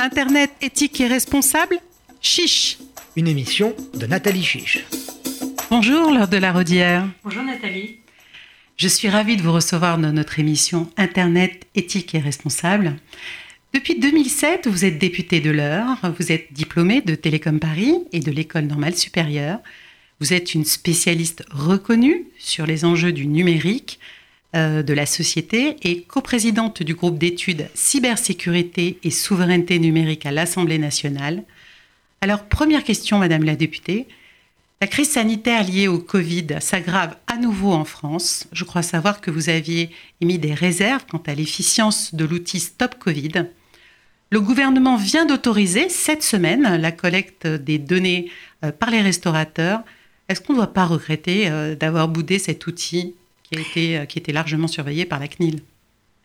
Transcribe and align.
Internet 0.00 0.52
éthique 0.62 1.00
et 1.00 1.08
responsable 1.08 1.76
Chiche 2.20 2.78
Une 3.16 3.26
émission 3.26 3.74
de 3.94 4.06
Nathalie 4.06 4.44
Chiche. 4.44 4.84
Bonjour, 5.70 6.12
Laure 6.12 6.28
de 6.28 6.36
la 6.36 6.52
Rodière. 6.52 7.08
Bonjour 7.24 7.42
Nathalie. 7.42 7.98
Je 8.76 8.86
suis 8.86 9.08
ravie 9.08 9.36
de 9.36 9.42
vous 9.42 9.52
recevoir 9.52 9.98
dans 9.98 10.12
notre 10.12 10.38
émission 10.38 10.88
Internet 10.96 11.66
éthique 11.74 12.14
et 12.14 12.20
responsable. 12.20 12.94
Depuis 13.74 13.98
2007, 13.98 14.68
vous 14.68 14.84
êtes 14.84 14.98
député 14.98 15.40
de 15.40 15.50
l'Eure, 15.50 15.96
vous 16.16 16.30
êtes 16.30 16.52
diplômé 16.52 17.00
de 17.00 17.16
Télécom 17.16 17.58
Paris 17.58 17.96
et 18.12 18.20
de 18.20 18.30
l'École 18.30 18.66
normale 18.66 18.94
supérieure. 18.94 19.58
Vous 20.20 20.32
êtes 20.32 20.54
une 20.54 20.64
spécialiste 20.64 21.44
reconnue 21.50 22.26
sur 22.38 22.66
les 22.66 22.84
enjeux 22.84 23.12
du 23.12 23.26
numérique, 23.26 23.98
euh, 24.02 24.17
de 24.54 24.94
la 24.94 25.04
société 25.04 25.76
et 25.82 26.02
coprésidente 26.02 26.82
du 26.82 26.94
groupe 26.94 27.18
d'études 27.18 27.68
cybersécurité 27.74 28.98
et 29.04 29.10
souveraineté 29.10 29.78
numérique 29.78 30.24
à 30.24 30.30
l'Assemblée 30.30 30.78
nationale. 30.78 31.44
Alors, 32.20 32.44
première 32.44 32.82
question, 32.82 33.18
Madame 33.18 33.44
la 33.44 33.56
députée. 33.56 34.06
La 34.80 34.86
crise 34.86 35.10
sanitaire 35.10 35.64
liée 35.64 35.88
au 35.88 35.98
Covid 35.98 36.46
s'aggrave 36.60 37.16
à 37.26 37.36
nouveau 37.36 37.72
en 37.72 37.84
France. 37.84 38.46
Je 38.52 38.62
crois 38.62 38.82
savoir 38.82 39.20
que 39.20 39.32
vous 39.32 39.48
aviez 39.48 39.90
émis 40.20 40.38
des 40.38 40.54
réserves 40.54 41.04
quant 41.10 41.22
à 41.26 41.34
l'efficience 41.34 42.14
de 42.14 42.24
l'outil 42.24 42.60
Stop 42.60 42.94
Covid. 42.96 43.46
Le 44.30 44.40
gouvernement 44.40 44.96
vient 44.96 45.26
d'autoriser 45.26 45.88
cette 45.88 46.22
semaine 46.22 46.76
la 46.76 46.92
collecte 46.92 47.46
des 47.46 47.78
données 47.78 48.30
euh, 48.64 48.70
par 48.70 48.90
les 48.90 49.00
restaurateurs. 49.00 49.80
Est-ce 50.28 50.40
qu'on 50.40 50.52
ne 50.52 50.58
doit 50.58 50.72
pas 50.72 50.84
regretter 50.84 51.48
euh, 51.50 51.74
d'avoir 51.74 52.06
boudé 52.06 52.38
cet 52.38 52.68
outil 52.68 53.14
qui, 53.50 53.58
a 53.58 53.60
été, 53.60 53.98
euh, 53.98 54.02
était 54.02 54.32
largement 54.32 54.68
surveillé 54.68 55.04
par 55.04 55.20
la 55.20 55.28
CNIL. 55.28 55.60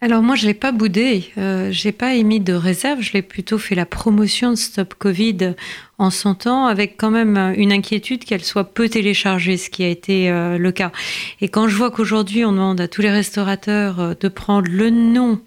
Alors 0.03 0.21
moi, 0.21 0.35
je 0.35 0.45
l'ai 0.45 0.53
pas 0.53 0.73
boudé, 0.73 1.31
euh, 1.37 1.69
j'ai 1.71 1.93
pas 1.93 2.13
émis 2.13 2.41
de 2.41 2.51
réserve, 2.51 2.99
je 2.99 3.13
l'ai 3.13 3.21
plutôt 3.21 3.57
fait 3.57 3.73
la 3.73 3.85
promotion 3.85 4.49
de 4.49 4.57
Stop 4.57 4.95
Covid 4.95 5.55
en 5.97 6.09
son 6.09 6.35
temps, 6.35 6.65
avec 6.65 6.97
quand 6.97 7.09
même 7.09 7.37
une 7.55 7.71
inquiétude 7.71 8.25
qu'elle 8.25 8.43
soit 8.43 8.65
peu 8.65 8.89
téléchargée, 8.89 9.55
ce 9.55 9.69
qui 9.69 9.81
a 9.81 9.87
été 9.87 10.29
euh, 10.29 10.57
le 10.57 10.71
cas. 10.73 10.91
Et 11.39 11.47
quand 11.47 11.69
je 11.69 11.77
vois 11.77 11.89
qu'aujourd'hui, 11.89 12.43
on 12.43 12.51
demande 12.51 12.81
à 12.81 12.89
tous 12.89 13.01
les 13.01 13.11
restaurateurs 13.11 14.01
euh, 14.01 14.13
de 14.19 14.27
prendre 14.27 14.67
le 14.69 14.89
nom, 14.89 15.39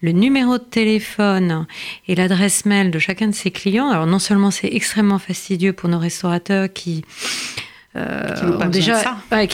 le 0.00 0.12
numéro 0.12 0.56
de 0.56 0.64
téléphone 0.64 1.66
et 2.06 2.14
l'adresse 2.14 2.64
mail 2.64 2.90
de 2.90 2.98
chacun 2.98 3.26
de 3.26 3.34
ses 3.34 3.50
clients, 3.50 3.90
alors 3.90 4.06
non 4.06 4.20
seulement 4.20 4.50
c'est 4.50 4.72
extrêmement 4.72 5.18
fastidieux 5.18 5.74
pour 5.74 5.90
nos 5.90 5.98
restaurateurs 5.98 6.72
qui 6.72 7.04
euh, 7.98 8.34
qui 8.34 8.44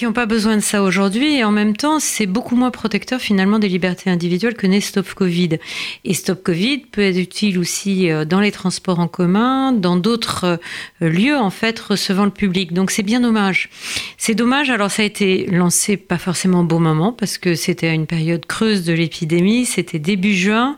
n'ont 0.05 0.13
pas, 0.13 0.27
besoin 0.27 0.57
de 0.57 0.63
ça 0.63 0.83
aujourd'hui. 0.83 1.37
Et 1.37 1.45
en 1.45 1.51
même 1.51 1.77
temps, 1.77 1.99
c'est 1.99 2.27
beaucoup 2.27 2.57
moins 2.57 2.71
protecteur 2.71 3.21
finalement 3.21 3.59
des 3.59 3.69
libertés 3.69 4.11
individuelles 4.11 4.55
que 4.55 4.67
n'est 4.67 4.81
Stop 4.81 5.13
Covid. 5.15 5.59
Et 6.05 6.15
Stop 6.15 6.43
Covid 6.43 6.79
peut 6.79 7.03
être 7.03 7.17
utile 7.19 7.59
aussi 7.59 8.11
euh, 8.11 8.25
dans 8.25 8.41
les 8.41 8.53
transports 8.53 9.01
en 9.01 9.09
commun, 9.09 9.73
dans 9.73 9.97
d'autres 9.97 10.59
euh, 11.03 11.09
lieux 11.09 11.37
en 11.37 11.51
fait 11.51 11.79
recevant 11.79 12.25
le 12.25 12.31
public. 12.31 12.73
Donc 12.73 12.91
c'est 12.91 13.03
bien 13.03 13.21
dommage. 13.21 13.71
C'est 14.19 14.35
dommage. 14.35 14.71
Alors 14.71 14.91
ça 14.91 15.03
a 15.03 15.05
été 15.05 15.47
lancé 15.47 15.97
pas 15.97 16.19
forcément 16.19 16.61
au 16.61 16.65
bon 16.65 16.81
moment 16.81 17.13
parce 17.13 17.39
que 17.39 17.55
c'était 17.55 17.93
une 17.95 18.07
période 18.07 18.47
creuse 18.47 18.85
de 18.85 18.93
l'épidémie. 18.93 19.65
C'était 19.65 19.99
début 19.99 20.35
juin. 20.35 20.77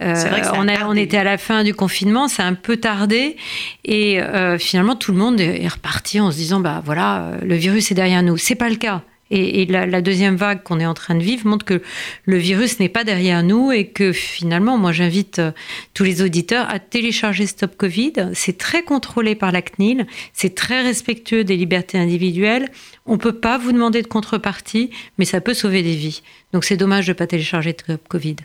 Euh, 0.00 0.14
on, 0.54 0.68
a, 0.68 0.86
on, 0.86 0.94
était 0.94 1.16
à 1.16 1.24
la 1.24 1.38
fin 1.38 1.64
du 1.64 1.74
confinement. 1.74 2.28
Ça 2.28 2.44
a 2.44 2.46
un 2.46 2.54
peu 2.54 2.76
tardé. 2.76 3.36
Et 3.84 4.20
euh, 4.20 4.58
finalement, 4.58 4.96
tout 4.96 5.12
le 5.12 5.18
monde 5.18 5.40
est 5.40 5.68
reparti 5.68 6.20
en 6.20 6.30
se 6.30 6.36
disant 6.36 6.60
bah 6.60 6.82
voilà 6.84 6.97
euh, 6.98 7.38
le 7.42 7.54
virus 7.54 7.90
est 7.90 7.94
derrière 7.94 8.22
nous. 8.22 8.36
C'est 8.36 8.54
pas 8.54 8.68
le 8.68 8.76
cas. 8.76 9.02
Et, 9.30 9.66
la, 9.66 10.00
deuxième 10.00 10.36
vague 10.36 10.62
qu'on 10.62 10.80
est 10.80 10.86
en 10.86 10.94
train 10.94 11.14
de 11.14 11.22
vivre 11.22 11.46
montre 11.46 11.66
que 11.66 11.82
le 12.24 12.38
virus 12.38 12.80
n'est 12.80 12.88
pas 12.88 13.04
derrière 13.04 13.42
nous 13.42 13.70
et 13.72 13.88
que 13.88 14.12
finalement, 14.12 14.78
moi 14.78 14.92
j'invite 14.92 15.38
euh, 15.38 15.52
tous 15.92 16.04
les 16.04 16.22
auditeurs 16.22 16.66
à 16.70 16.78
télécharger 16.78 17.46
Stop 17.46 17.76
Covid. 17.76 18.30
C'est 18.32 18.56
très 18.56 18.82
contrôlé 18.82 19.34
par 19.34 19.52
la 19.52 19.60
CNIL, 19.60 20.06
c'est 20.32 20.54
très 20.54 20.80
respectueux 20.80 21.44
des 21.44 21.56
libertés 21.56 21.98
individuelles. 21.98 22.70
On 23.04 23.12
ne 23.12 23.18
peut 23.18 23.38
pas 23.38 23.58
vous 23.58 23.72
demander 23.72 24.00
de 24.00 24.06
contrepartie, 24.06 24.90
mais 25.18 25.26
ça 25.26 25.42
peut 25.42 25.54
sauver 25.54 25.82
des 25.82 25.94
vies. 25.94 26.22
Donc 26.54 26.64
c'est 26.64 26.78
dommage 26.78 27.06
de 27.06 27.12
ne 27.12 27.18
pas 27.18 27.26
télécharger 27.26 27.76
Stop 27.78 28.08
Covid 28.08 28.36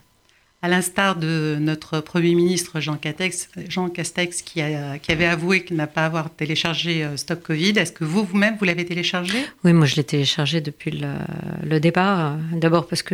à 0.64 0.70
l'instar 0.70 1.18
de 1.18 1.58
notre 1.60 2.00
Premier 2.00 2.36
ministre 2.36 2.80
Jean 2.80 2.96
Castex, 2.96 3.50
Jean 3.68 3.90
Castex 3.90 4.42
qui, 4.42 4.62
avait 4.62 5.26
avoué 5.26 5.66
qu'il 5.66 5.76
n'a 5.76 5.88
pas 5.88 6.06
avoir 6.06 6.30
téléchargé 6.30 7.04
euh, 7.04 7.18
Stop 7.18 7.44
Covid. 7.44 7.74
Est-ce 7.78 7.92
que 7.92 8.06
vous, 8.06 8.24
vous-même, 8.24 8.56
vous, 8.58 8.64
l'avez 8.64 8.86
téléchargé? 8.86 9.38
Oui, 9.66 9.74
moi 9.74 9.86
je 9.86 9.98
l'ai 9.98 10.06
téléchargé 10.06 10.62
depuis 10.62 10.92
le, 10.92 11.80
départ. 11.82 12.38
D'abord 12.54 12.88
parce 12.88 13.04
que 13.04 13.14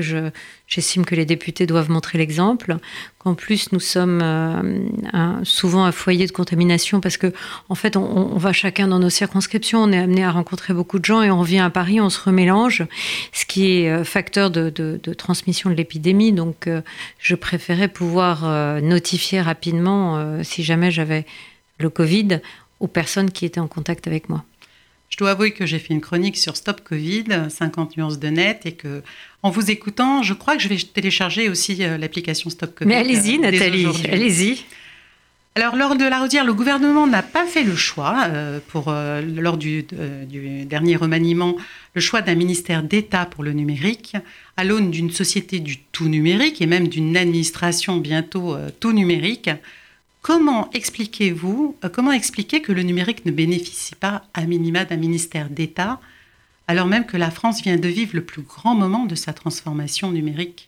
j'estime 0.67 1.05
que 1.05 1.15
les 1.15 1.25
députés 1.25 1.65
doivent 1.65 1.89
montrer 1.89 2.19
l'exemple, 2.19 2.77
qu'en 3.17 3.33
plus 3.33 3.71
nous 3.71 3.79
sommes 3.79 4.21
euh, 4.21 5.43
souvent 5.43 5.85
un 5.85 5.91
foyer 5.91 6.27
de 6.27 6.31
contamination 6.31 7.01
parce 7.01 7.17
que 7.17 7.33
en 7.67 7.75
fait 7.75 7.97
on, 7.97 8.37
va 8.37 8.53
chacun 8.53 8.87
dans 8.87 8.99
nos 8.99 9.09
circonscriptions, 9.09 9.81
on 9.81 9.91
est 9.91 9.97
amené 9.97 10.23
à 10.23 10.31
rencontrer 10.31 10.75
beaucoup 10.75 10.99
de 10.99 11.05
gens 11.05 11.23
et 11.23 11.31
on 11.31 11.41
vient 11.41 11.65
à 11.65 11.71
Paris, 11.71 11.99
on 11.99 12.11
se 12.11 12.21
remélange, 12.21 12.85
ce 13.33 13.45
qui 13.47 13.71
est 13.71 13.89
euh, 13.89 14.03
facteur 14.03 14.51
de, 14.51 14.69
transmission 15.17 15.71
de 15.71 15.75
l'épidémie. 15.75 16.31
Donc 16.31 16.69
je 17.17 17.35
préférais 17.39 17.87
pouvoir 17.87 18.45
euh, 18.45 18.81
notifier 18.81 19.41
rapidement 19.41 20.17
euh, 20.17 20.43
si 20.43 20.63
jamais 20.63 20.91
j'avais 20.91 21.25
le 21.79 21.89
Covid 21.89 22.39
aux 22.79 22.87
personnes 22.87 23.31
qui 23.31 23.45
étaient 23.45 23.59
en 23.59 23.67
contact 23.67 24.07
avec 24.07 24.29
moi. 24.29 24.43
Je 25.09 25.17
dois 25.17 25.31
avouer 25.31 25.51
que 25.51 25.65
j'ai 25.65 25.79
fait 25.79 25.93
une 25.93 26.01
chronique 26.01 26.37
sur 26.37 26.55
Stop 26.55 26.81
Covid, 26.83 27.25
50 27.49 27.97
nuances 27.97 28.19
de 28.19 28.27
net, 28.27 28.65
et 28.65 28.73
que 28.73 29.01
en 29.41 29.49
vous 29.49 29.71
écoutant, 29.71 30.21
je 30.21 30.33
crois 30.33 30.55
que 30.55 30.61
je 30.61 30.67
vais 30.67 30.77
télécharger 30.77 31.49
aussi 31.49 31.83
euh, 31.83 31.97
l'application 31.97 32.49
Stop 32.49 32.75
Covid. 32.75 32.87
Mais 32.87 32.95
allez-y, 32.95 33.39
Nathalie, 33.39 33.87
allez-y. 34.11 34.63
Alors, 35.55 35.75
lors 35.75 35.95
de 35.95 36.05
la 36.05 36.21
redire, 36.21 36.45
le 36.45 36.53
gouvernement 36.53 37.07
n'a 37.07 37.23
pas 37.23 37.45
fait 37.45 37.63
le 37.63 37.75
choix, 37.75 38.27
pour, 38.67 38.93
lors 38.93 39.57
du, 39.57 39.83
du, 39.83 40.63
dernier 40.63 40.95
remaniement, 40.95 41.57
le 41.95 42.01
choix 42.01 42.21
d'un 42.21 42.35
ministère 42.35 42.83
d'État 42.83 43.25
pour 43.25 43.43
le 43.43 43.51
numérique, 43.51 44.15
à 44.59 44.65
l'aune 44.65 44.91
d'une 44.91 45.09
société 45.09 45.61
du 45.61 45.77
tout 45.77 46.09
numérique 46.09 46.61
et 46.61 46.65
même 46.65 46.89
d'une 46.89 47.15
administration 47.15 47.95
bientôt 47.95 48.53
euh, 48.53 48.69
tout 48.81 48.91
numérique. 48.91 49.49
Comment 50.21 50.69
expliquez-vous, 50.73 51.77
euh, 51.85 51.87
comment 51.87 52.11
expliquer 52.11 52.61
que 52.61 52.73
le 52.73 52.83
numérique 52.83 53.25
ne 53.25 53.31
bénéficie 53.31 53.95
pas 53.95 54.23
à 54.33 54.41
minima 54.43 54.83
d'un 54.83 54.97
ministère 54.97 55.49
d'État, 55.49 56.01
alors 56.67 56.87
même 56.87 57.05
que 57.05 57.15
la 57.15 57.31
France 57.31 57.61
vient 57.61 57.77
de 57.77 57.87
vivre 57.87 58.11
le 58.15 58.21
plus 58.21 58.41
grand 58.41 58.75
moment 58.75 59.05
de 59.05 59.15
sa 59.15 59.31
transformation 59.31 60.11
numérique 60.11 60.67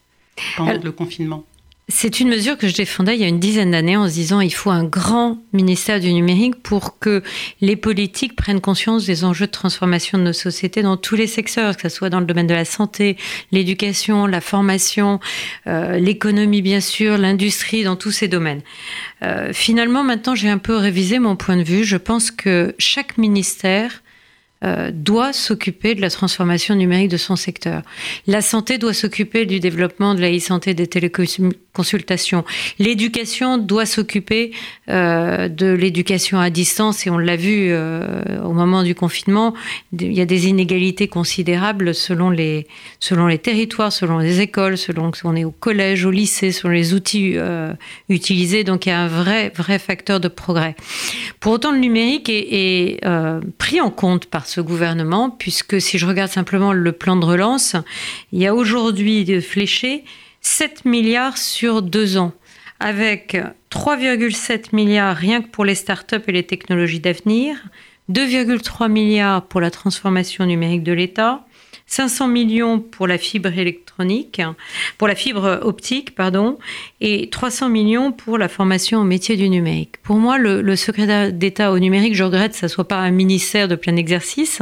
pendant 0.55 0.81
le 0.81 0.91
confinement? 0.93 1.43
C'est 1.91 2.19
une 2.19 2.29
mesure 2.29 2.57
que 2.57 2.67
je 2.67 2.73
défendais 2.73 3.15
il 3.15 3.21
y 3.21 3.23
a 3.23 3.27
une 3.27 3.39
dizaine 3.39 3.71
d'années 3.71 3.97
en 3.97 4.07
se 4.07 4.13
disant 4.13 4.41
il 4.41 4.53
faut 4.53 4.71
un 4.71 4.83
grand 4.83 5.37
ministère 5.53 5.99
du 5.99 6.11
numérique 6.13 6.61
pour 6.63 6.99
que 6.99 7.21
les 7.59 7.75
politiques 7.75 8.35
prennent 8.35 8.61
conscience 8.61 9.05
des 9.05 9.23
enjeux 9.23 9.45
de 9.45 9.51
transformation 9.51 10.17
de 10.17 10.23
nos 10.23 10.33
sociétés 10.33 10.81
dans 10.81 10.97
tous 10.97 11.15
les 11.15 11.27
secteurs, 11.27 11.75
que 11.75 11.83
ce 11.83 11.89
soit 11.89 12.09
dans 12.09 12.19
le 12.19 12.25
domaine 12.25 12.47
de 12.47 12.53
la 12.53 12.65
santé, 12.65 13.17
l'éducation, 13.51 14.25
la 14.25 14.41
formation, 14.41 15.19
euh, 15.67 15.99
l'économie 15.99 16.61
bien 16.61 16.81
sûr, 16.81 17.17
l'industrie, 17.17 17.83
dans 17.83 17.95
tous 17.95 18.11
ces 18.11 18.27
domaines. 18.27 18.61
Euh, 19.23 19.51
finalement, 19.53 20.03
maintenant, 20.03 20.35
j'ai 20.35 20.49
un 20.49 20.57
peu 20.57 20.75
révisé 20.75 21.19
mon 21.19 21.35
point 21.35 21.57
de 21.57 21.63
vue. 21.63 21.83
Je 21.83 21.97
pense 21.97 22.31
que 22.31 22.73
chaque 22.79 23.17
ministère 23.17 24.01
euh, 24.63 24.91
doit 24.93 25.33
s'occuper 25.33 25.95
de 25.95 26.01
la 26.01 26.11
transformation 26.11 26.75
numérique 26.75 27.09
de 27.09 27.17
son 27.17 27.35
secteur. 27.35 27.81
La 28.27 28.43
santé 28.43 28.77
doit 28.77 28.93
s'occuper 28.93 29.47
du 29.47 29.59
développement 29.59 30.13
de 30.13 30.21
la 30.21 30.31
e-santé 30.31 30.75
des 30.75 30.85
téléconsultations. 30.85 32.45
L'éducation 32.77 33.57
doit 33.57 33.87
s'occuper 33.87 34.51
euh, 34.87 35.47
de 35.47 35.65
l'éducation 35.65 36.39
à 36.39 36.51
distance 36.51 37.07
et 37.07 37.09
on 37.09 37.17
l'a 37.17 37.37
vu 37.37 37.69
euh, 37.71 38.39
au 38.43 38.53
moment 38.53 38.83
du 38.83 38.93
confinement, 38.93 39.55
il 39.99 40.13
y 40.13 40.21
a 40.21 40.25
des 40.25 40.45
inégalités 40.45 41.07
considérables 41.07 41.95
selon 41.95 42.29
les, 42.29 42.67
selon 42.99 43.25
les 43.25 43.39
territoires, 43.39 43.91
selon 43.91 44.19
les 44.19 44.41
écoles, 44.41 44.77
selon 44.77 45.11
si 45.11 45.25
on 45.25 45.35
est 45.35 45.43
au 45.43 45.49
collège, 45.49 46.05
au 46.05 46.11
lycée, 46.11 46.51
selon 46.51 46.71
les 46.71 46.93
outils 46.93 47.35
utilisés. 48.09 48.63
Donc 48.63 48.85
il 48.85 48.89
y 48.89 48.91
a 48.91 48.99
un 48.99 49.07
vrai, 49.07 49.51
vrai 49.55 49.79
facteur 49.79 50.19
de 50.19 50.27
progrès. 50.27 50.75
Pour 51.39 51.53
autant, 51.53 51.71
le 51.71 51.79
numérique 51.79 52.29
est, 52.29 52.99
pris 53.57 53.81
en 53.81 53.89
compte 53.89 54.27
par 54.27 54.45
ce 54.51 54.61
gouvernement, 54.61 55.29
puisque 55.29 55.79
si 55.79 55.97
je 55.97 56.05
regarde 56.05 56.29
simplement 56.29 56.73
le 56.73 56.91
plan 56.91 57.15
de 57.15 57.25
relance, 57.25 57.75
il 58.33 58.39
y 58.39 58.47
a 58.47 58.53
aujourd'hui 58.53 59.41
fléché 59.41 60.03
7 60.41 60.83
milliards 60.85 61.37
sur 61.37 61.81
deux 61.81 62.17
ans, 62.17 62.33
avec 62.79 63.37
3,7 63.71 64.75
milliards 64.75 65.15
rien 65.15 65.41
que 65.41 65.47
pour 65.47 65.63
les 65.63 65.75
startups 65.75 66.23
et 66.27 66.31
les 66.33 66.43
technologies 66.43 66.99
d'avenir, 66.99 67.55
2,3 68.11 68.91
milliards 68.91 69.45
pour 69.47 69.61
la 69.61 69.71
transformation 69.71 70.45
numérique 70.45 70.83
de 70.83 70.91
l'État, 70.91 71.45
500 71.91 72.29
millions 72.29 72.79
pour 72.79 73.05
la 73.05 73.17
fibre 73.17 73.49
électronique, 73.57 74.41
pour 74.97 75.09
la 75.09 75.15
fibre 75.15 75.59
optique, 75.61 76.15
pardon, 76.15 76.57
et 77.01 77.29
300 77.29 77.67
millions 77.67 78.13
pour 78.13 78.37
la 78.37 78.47
formation 78.47 79.01
au 79.01 79.03
métier 79.03 79.35
du 79.35 79.49
numérique. 79.49 79.95
Pour 80.01 80.15
moi, 80.15 80.37
le, 80.37 80.75
secrétaire 80.77 81.33
d'État 81.33 81.69
au 81.73 81.79
numérique, 81.79 82.15
je 82.15 82.23
regrette 82.23 82.53
que 82.53 82.57
ça 82.57 82.69
soit 82.69 82.87
pas 82.87 82.95
un 82.95 83.11
ministère 83.11 83.67
de 83.67 83.75
plein 83.75 83.97
exercice, 83.97 84.61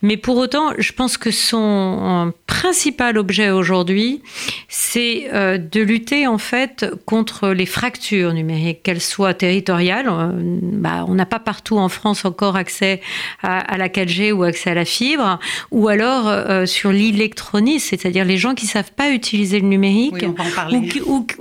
mais 0.00 0.16
pour 0.16 0.38
autant, 0.38 0.72
je 0.78 0.92
pense 0.92 1.18
que 1.18 1.30
son 1.30 2.32
principal 2.46 3.18
objet 3.18 3.50
aujourd'hui, 3.50 4.22
c'est 4.68 5.28
euh, 5.34 5.58
de 5.58 5.80
lutter 5.82 6.26
en 6.26 6.38
fait 6.38 6.86
contre 7.04 7.50
les 7.50 7.66
fractures 7.66 8.32
numériques, 8.32 8.82
qu'elles 8.82 9.02
soient 9.02 9.34
territoriales. 9.34 10.08
Euh, 10.08 10.30
bah, 10.32 11.04
on 11.06 11.14
n'a 11.14 11.26
pas 11.26 11.38
partout 11.38 11.76
en 11.76 11.90
France 11.90 12.24
encore 12.24 12.56
accès 12.56 13.02
à, 13.42 13.76
la 13.76 13.88
4G 13.88 14.32
ou 14.32 14.42
accès 14.42 14.70
à 14.70 14.74
la 14.74 14.86
fibre, 14.86 15.38
ou 15.70 15.88
alors 15.88 16.45
euh, 16.48 16.66
sur 16.66 16.92
l'électronique, 16.92 17.80
c'est-à-dire 17.80 18.24
les 18.24 18.38
gens 18.38 18.54
qui 18.54 18.66
savent 18.66 18.92
pas 18.92 19.10
utiliser 19.10 19.58
le 19.60 19.66
numérique 19.66 20.24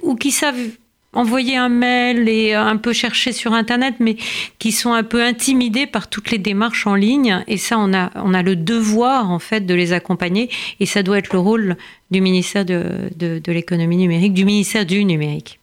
ou, 0.02 0.16
qui, 0.16 0.31
savent 0.31 0.60
envoyer 1.13 1.56
un 1.57 1.69
mail 1.69 2.28
et 2.28 2.54
un 2.54 2.78
peu 2.78 2.92
chercher 2.92 3.31
sur 3.31 3.54
Internet, 3.54 3.96
mais 4.00 4.18
qui 4.60 4.72
sont 4.72 4.94
un 4.94 5.04
peu 5.04 5.24
intimidés 5.24 5.88
par 5.88 6.10
toutes 6.10 6.31
les 6.31 6.38
démarches 6.38 6.88
en 6.88 6.96
ligne. 6.96 7.44
Et 7.48 7.57
ça, 7.57 7.78
on 7.80 7.94
a, 7.94 8.12
on 8.16 8.34
a 8.34 8.42
le 8.42 8.56
devoir, 8.56 9.31
en 9.31 9.40
fait, 9.40 9.66
de 9.66 9.74
les 9.74 9.94
accompagner. 9.94 10.50
Et 10.80 10.86
ça 10.86 11.04
doit 11.04 11.18
être 11.18 11.34
le 11.34 11.40
rôle 11.40 11.78
du 12.12 12.22
ministère 12.22 12.66
de, 12.66 13.10
de, 13.16 13.52
l'économie 13.52 13.98
numérique, 13.98 14.34
du 14.34 14.46
ministère 14.46 14.86
du 14.86 15.06
numérique. 15.06 15.60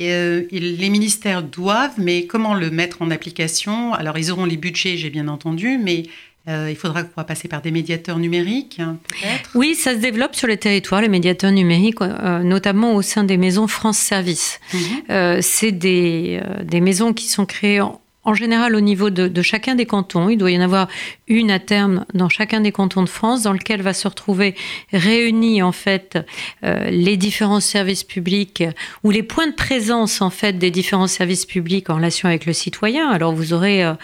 Euh, 0.00 0.42
les 0.50 0.90
ministères 0.90 1.42
doivent, 1.42 1.98
mais 1.98 2.26
comment 2.26 2.54
le 2.54 2.70
mettre 2.70 3.02
en 3.02 3.10
application? 3.10 3.94
Alors, 3.94 4.18
ils 4.18 4.32
auront 4.32 4.46
les 4.46 4.56
budgets, 4.56 4.96
j'ai 4.96 5.10
bien 5.10 5.28
entendu, 5.28 5.78
mais 5.78 6.04
euh, 6.48 6.68
il 6.70 6.76
faudra 6.76 7.04
passer 7.04 7.48
par 7.48 7.62
des 7.62 7.70
médiateurs 7.70 8.18
numériques, 8.18 8.80
hein, 8.80 8.98
peut-être 9.08 9.50
Oui, 9.54 9.74
ça 9.74 9.92
se 9.92 9.98
développe 9.98 10.34
sur 10.34 10.48
les 10.48 10.56
territoires, 10.56 11.00
les 11.00 11.08
médiateurs 11.08 11.52
numériques, 11.52 12.00
euh, 12.00 12.42
notamment 12.42 12.94
au 12.94 13.02
sein 13.02 13.24
des 13.24 13.36
maisons 13.36 13.68
France 13.68 13.98
Service. 13.98 14.60
Mhm. 14.74 15.40
c'est 15.40 15.72
des, 15.72 16.40
des, 16.64 16.80
maisons 16.80 17.12
qui 17.12 17.28
sont 17.28 17.46
créées 17.46 17.80
en, 17.80 18.00
en 18.24 18.34
général 18.34 18.76
au 18.76 18.80
niveau 18.80 19.10
de, 19.10 19.42
chacun 19.42 19.74
des 19.74 19.86
cantons. 19.86 20.28
Il 20.28 20.36
doit 20.36 20.50
y 20.50 20.58
en 20.58 20.60
avoir 20.60 20.88
une 21.26 21.50
à 21.50 21.58
terme 21.58 22.04
dans 22.14 22.28
chacun 22.28 22.60
des 22.60 22.70
cantons 22.70 23.02
de 23.02 23.08
France, 23.08 23.42
dans 23.42 23.52
lequel 23.52 23.82
va 23.82 23.92
se 23.94 24.06
retrouver 24.06 24.54
réunis 24.92 25.62
en 25.62 25.72
fait 25.72 26.18
euh, 26.64 26.90
les 26.90 27.16
différents 27.16 27.60
services 27.60 28.04
publics 28.04 28.62
ou 29.02 29.10
les 29.10 29.22
points 29.22 29.48
de 29.48 29.54
présence 29.54 30.22
en 30.22 30.30
fait 30.30 30.58
des 30.58 30.70
différents 30.70 31.06
services 31.06 31.46
publics 31.46 31.90
en 31.90 31.96
relation 31.96 32.28
avec 32.28 32.46
le 32.46 32.52
citoyen. 32.52 33.10
Alors 33.10 33.32
vous 33.32 33.52
aurez 33.52 33.84
euh, 33.84 33.94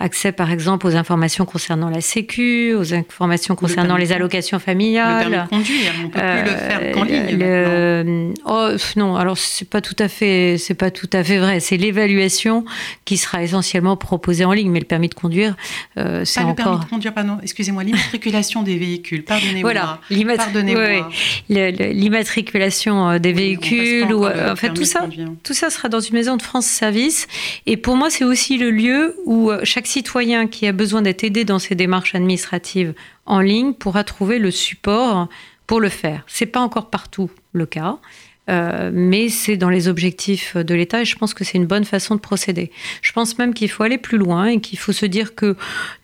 accès 0.00 0.32
par 0.32 0.50
exemple 0.50 0.86
aux 0.86 0.96
informations 0.96 1.44
concernant 1.44 1.90
la 1.90 2.00
Sécu, 2.00 2.74
aux 2.74 2.94
informations 2.94 3.54
concernant 3.54 3.96
les 3.96 4.12
allocations 4.12 4.58
familiales. 4.58 5.24
Le 5.24 5.30
permis 5.30 5.44
de 5.44 5.48
conduire, 5.50 5.92
on 6.04 6.08
peut 6.08 6.18
plus 6.18 6.50
le 6.50 6.56
faire 6.56 6.92
qu'en 6.92 7.06
euh, 7.06 8.02
ligne. 8.02 8.34
oh, 8.44 8.70
non, 8.96 9.16
alors 9.16 9.38
c'est 9.38 9.68
pas 9.68 9.80
tout 9.80 9.96
à 9.98 10.08
fait, 10.08 10.56
c'est 10.58 10.74
pas 10.74 10.90
tout 10.90 11.10
à 11.12 11.22
fait 11.22 11.38
vrai. 11.38 11.60
C'est 11.60 11.76
l'évaluation 11.76 12.64
qui 13.04 13.16
sera 13.16 13.42
essentielle 13.42 13.67
proposé 13.96 14.44
en 14.44 14.52
ligne, 14.52 14.70
mais 14.70 14.80
le 14.80 14.84
permis 14.84 15.08
de 15.08 15.14
conduire, 15.14 15.56
euh, 15.96 16.24
c'est 16.24 16.40
encore... 16.40 16.50
le 16.50 16.56
permis 16.56 16.84
de 16.84 16.90
conduire, 16.90 17.14
pardon, 17.14 17.38
excusez-moi, 17.42 17.84
l'immatriculation 17.84 18.62
des 18.62 18.78
véhicules, 18.78 19.24
pardonnez-moi. 19.24 19.62
Voilà, 19.62 20.00
l'immatriculation 20.10 23.10
euh, 23.10 23.18
des 23.18 23.32
véhicules, 23.32 24.12
ou, 24.12 24.26
en 24.26 24.56
fait, 24.56 24.74
tout 24.74 24.84
ça, 24.84 25.06
tout 25.42 25.54
ça 25.54 25.70
sera 25.70 25.88
dans 25.88 26.00
une 26.00 26.14
maison 26.14 26.36
de 26.36 26.42
France 26.42 26.66
Service. 26.66 27.26
Et 27.66 27.76
pour 27.76 27.96
moi, 27.96 28.10
c'est 28.10 28.24
aussi 28.24 28.58
le 28.58 28.70
lieu 28.70 29.16
où 29.24 29.50
euh, 29.50 29.60
chaque 29.64 29.86
citoyen 29.86 30.46
qui 30.46 30.66
a 30.66 30.72
besoin 30.72 31.02
d'être 31.02 31.24
aidé 31.24 31.44
dans 31.44 31.58
ses 31.58 31.74
démarches 31.74 32.14
administratives 32.14 32.94
en 33.26 33.40
ligne 33.40 33.72
pourra 33.72 34.04
trouver 34.04 34.38
le 34.38 34.50
support 34.50 35.28
pour 35.66 35.80
le 35.80 35.88
faire. 35.88 36.22
C'est 36.26 36.46
pas 36.46 36.60
encore 36.60 36.90
partout 36.90 37.30
le 37.52 37.66
cas. 37.66 37.98
Euh, 38.48 38.90
mais 38.92 39.28
c'est 39.28 39.56
dans 39.56 39.68
les 39.68 39.88
objectifs 39.88 40.56
de 40.56 40.74
l'État 40.74 41.02
et 41.02 41.04
je 41.04 41.16
pense 41.16 41.34
que 41.34 41.44
c'est 41.44 41.58
une 41.58 41.66
bonne 41.66 41.84
façon 41.84 42.14
de 42.14 42.20
procéder. 42.20 42.70
Je 43.02 43.12
pense 43.12 43.36
même 43.38 43.52
qu'il 43.52 43.68
faut 43.68 43.82
aller 43.82 43.98
plus 43.98 44.16
loin 44.16 44.46
et 44.46 44.60
qu'il 44.60 44.78
faut 44.78 44.92
se 44.92 45.04
dire 45.04 45.34
que 45.34 45.56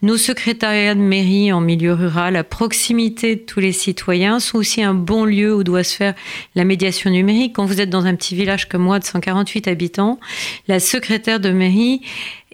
nos 0.03 0.19
secrétariats 0.19 0.95
de 0.95 1.01
mairie 1.01 1.53
en 1.53 1.61
milieu 1.61 1.95
rural, 1.95 2.37
à 2.37 2.45
proximité 2.45 3.37
de 3.37 3.41
tous 3.41 3.61
les 3.61 3.73
citoyens, 3.73 4.41
sont 4.41 4.59
aussi 4.59 4.83
un 4.83 4.95
bon 4.95 5.25
lieu 5.25 5.55
où 5.55 5.65
doit 5.65 5.85
se 5.85 5.97
faire 5.97 6.15
la 6.55 6.65
médiation 6.65 7.11
numérique. 7.11 7.55
Quand 7.55 7.65
vous 7.65 7.81
êtes 7.81 7.91
dans 7.91 8.05
un 8.05 8.15
petit 8.15 8.35
village 8.35 8.69
comme 8.69 8.83
moi 8.83 8.99
de 8.99 9.05
148 9.05 9.67
habitants, 9.69 10.21
la 10.69 10.81
secrétaire 10.81 11.41
de 11.41 11.51
mairie 11.51 12.03